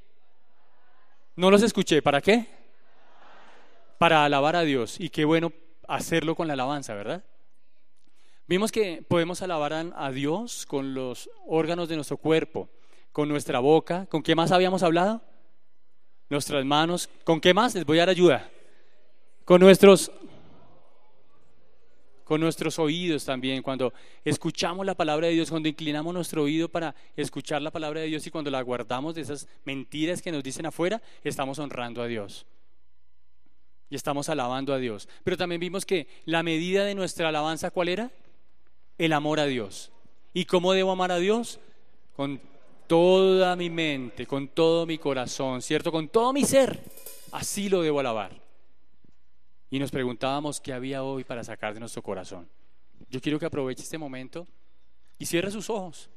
No 1.36 1.50
los 1.50 1.64
escuché, 1.64 2.04
¿para 2.04 2.22
qué? 2.22 2.46
Para 3.98 4.24
alabar 4.24 4.56
a 4.56 4.62
Dios. 4.62 5.00
Y 5.00 5.10
qué 5.10 5.26
bueno 5.26 5.52
hacerlo 5.88 6.36
con 6.36 6.46
la 6.46 6.54
alabanza, 6.54 6.94
¿verdad? 6.94 7.24
Vimos 8.46 8.72
que 8.72 9.02
podemos 9.02 9.42
alabar 9.42 9.74
a 9.74 10.12
Dios 10.12 10.68
con 10.68 10.94
los 10.94 11.28
órganos 11.48 11.90
de 11.90 11.96
nuestro 11.96 12.18
cuerpo, 12.18 12.70
con 13.12 13.28
nuestra 13.28 13.58
boca. 13.58 14.06
¿Con 14.12 14.22
qué 14.22 14.36
más 14.36 14.52
habíamos 14.52 14.84
hablado? 14.84 15.24
Nuestras 16.30 16.64
manos. 16.66 17.10
¿Con 17.24 17.42
qué 17.42 17.56
más? 17.56 17.74
Les 17.74 17.84
voy 17.84 17.98
a 17.98 18.02
dar 18.02 18.10
ayuda. 18.10 18.48
Con 19.44 19.60
nuestros 19.60 20.12
con 22.28 22.42
nuestros 22.42 22.78
oídos 22.78 23.24
también, 23.24 23.64
cuando 23.64 23.94
escuchamos 24.26 24.86
la 24.86 24.96
palabra 24.96 25.28
de 25.28 25.34
Dios, 25.34 25.50
cuando 25.50 25.70
inclinamos 25.70 26.14
nuestro 26.14 26.44
oído 26.44 26.68
para 26.68 26.94
escuchar 27.16 27.62
la 27.62 27.72
palabra 27.72 28.02
de 28.02 28.08
Dios 28.08 28.28
y 28.28 28.32
cuando 28.32 28.52
la 28.52 28.62
guardamos 28.62 29.16
de 29.16 29.22
esas 29.22 29.48
mentiras 29.64 30.22
que 30.22 30.34
nos 30.34 30.44
dicen 30.44 30.66
afuera, 30.66 31.02
estamos 31.24 31.58
honrando 31.58 32.02
a 32.02 32.08
Dios. 32.08 32.46
Y 33.90 33.96
estamos 33.96 34.28
alabando 34.28 34.74
a 34.74 34.78
Dios. 34.78 35.08
Pero 35.24 35.38
también 35.38 35.62
vimos 35.62 35.86
que 35.86 36.10
la 36.26 36.44
medida 36.44 36.84
de 36.84 36.96
nuestra 36.96 37.30
alabanza, 37.30 37.72
¿cuál 37.72 37.88
era? 37.88 38.12
El 38.98 39.14
amor 39.14 39.40
a 39.40 39.46
Dios. 39.46 39.94
¿Y 40.34 40.44
cómo 40.44 40.74
debo 40.74 40.92
amar 40.92 41.14
a 41.14 41.20
Dios? 41.20 41.62
Con 42.14 42.42
toda 42.88 43.56
mi 43.56 43.70
mente, 43.70 44.28
con 44.28 44.50
todo 44.50 44.86
mi 44.86 44.98
corazón, 44.98 45.62
¿cierto? 45.62 45.94
Con 45.94 46.10
todo 46.10 46.34
mi 46.34 46.44
ser. 46.44 46.84
Así 47.32 47.70
lo 47.70 47.82
debo 47.82 48.02
alabar 48.02 48.47
y 49.70 49.80
nos 49.80 49.92
preguntábamos 49.92 50.62
qué 50.62 50.74
había 50.74 51.04
hoy 51.04 51.24
para 51.24 51.44
sacar 51.44 51.74
de 51.74 51.80
nuestro 51.80 52.02
corazón. 52.02 52.48
Yo 53.10 53.22
quiero 53.22 53.40
que 53.40 53.46
aproveche 53.46 53.84
este 53.84 53.98
momento 53.98 54.48
y 55.20 55.26
cierre 55.26 55.52
sus 55.52 55.70
ojos. 55.70 56.10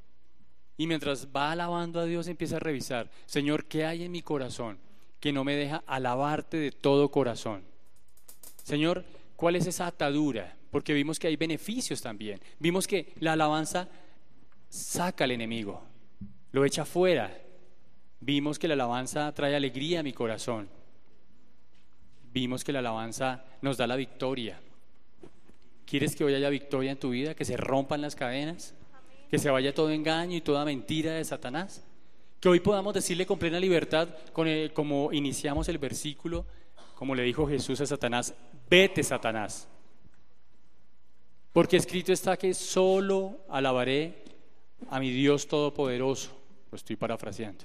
Y 0.76 0.86
mientras 0.86 1.28
va 1.34 1.52
alabando 1.52 2.00
a 2.00 2.04
Dios, 2.04 2.26
empieza 2.28 2.56
a 2.56 2.60
revisar, 2.60 3.10
Señor, 3.26 3.66
¿qué 3.66 3.84
hay 3.84 4.04
en 4.04 4.12
mi 4.12 4.22
corazón 4.22 4.78
que 5.18 5.32
no 5.32 5.44
me 5.44 5.56
deja 5.56 5.82
alabarte 5.86 6.56
de 6.56 6.70
todo 6.70 7.10
corazón? 7.10 7.64
Señor, 8.62 9.04
¿cuál 9.36 9.56
es 9.56 9.66
esa 9.66 9.86
atadura? 9.86 10.56
Porque 10.70 10.94
vimos 10.94 11.18
que 11.18 11.26
hay 11.26 11.36
beneficios 11.36 12.00
también. 12.00 12.40
Vimos 12.58 12.86
que 12.86 13.12
la 13.18 13.34
alabanza 13.34 13.88
saca 14.68 15.24
al 15.24 15.32
enemigo, 15.32 15.82
lo 16.52 16.64
echa 16.64 16.84
fuera. 16.84 17.36
Vimos 18.20 18.58
que 18.58 18.68
la 18.68 18.74
alabanza 18.74 19.32
trae 19.34 19.56
alegría 19.56 20.00
a 20.00 20.02
mi 20.02 20.12
corazón 20.12 20.68
vimos 22.32 22.64
que 22.64 22.72
la 22.72 22.78
alabanza 22.80 23.44
nos 23.62 23.76
da 23.76 23.86
la 23.86 23.96
victoria. 23.96 24.60
¿Quieres 25.86 26.14
que 26.14 26.24
hoy 26.24 26.34
haya 26.34 26.48
victoria 26.50 26.92
en 26.92 26.98
tu 26.98 27.10
vida? 27.10 27.34
¿Que 27.34 27.44
se 27.44 27.56
rompan 27.56 28.00
las 28.00 28.14
cadenas? 28.14 28.74
¿Que 29.30 29.38
se 29.38 29.50
vaya 29.50 29.74
todo 29.74 29.90
engaño 29.90 30.36
y 30.36 30.40
toda 30.40 30.64
mentira 30.64 31.14
de 31.14 31.24
Satanás? 31.24 31.84
Que 32.38 32.48
hoy 32.48 32.60
podamos 32.60 32.94
decirle 32.94 33.26
con 33.26 33.38
plena 33.38 33.58
libertad, 33.58 34.08
como 34.72 35.12
iniciamos 35.12 35.68
el 35.68 35.78
versículo, 35.78 36.46
como 36.94 37.14
le 37.14 37.22
dijo 37.22 37.46
Jesús 37.46 37.80
a 37.80 37.86
Satanás, 37.86 38.34
vete 38.68 39.02
Satanás. 39.02 39.68
Porque 41.52 41.76
escrito 41.76 42.12
está 42.12 42.36
que 42.36 42.54
solo 42.54 43.40
alabaré 43.48 44.22
a 44.88 45.00
mi 45.00 45.10
Dios 45.10 45.48
Todopoderoso. 45.48 46.30
Lo 46.70 46.76
estoy 46.76 46.96
parafraseando. 46.96 47.64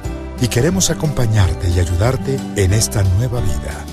y 0.41 0.47
queremos 0.47 0.89
acompañarte 0.89 1.69
y 1.69 1.79
ayudarte 1.79 2.39
en 2.55 2.73
esta 2.73 3.03
nueva 3.03 3.39
vida. 3.41 3.85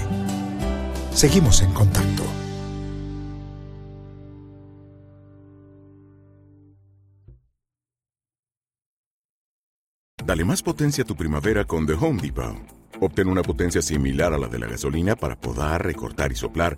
Seguimos 1.12 1.62
en 1.62 1.74
contacto. 1.74 2.22
Dale 10.24 10.46
más 10.46 10.62
potencia 10.62 11.04
a 11.04 11.08
tu 11.08 11.16
primavera 11.16 11.66
con 11.66 11.88
The 11.88 11.94
Home 11.94 12.22
Depot. 12.22 12.58
Obtén 13.00 13.28
una 13.28 13.42
potencia 13.42 13.82
similar 13.82 14.34
a 14.34 14.38
la 14.38 14.48
de 14.48 14.60
la 14.60 14.68
gasolina 14.68 15.16
para 15.16 15.40
podar, 15.40 15.84
recortar 15.84 16.32
y 16.32 16.36
soplar 16.36 16.78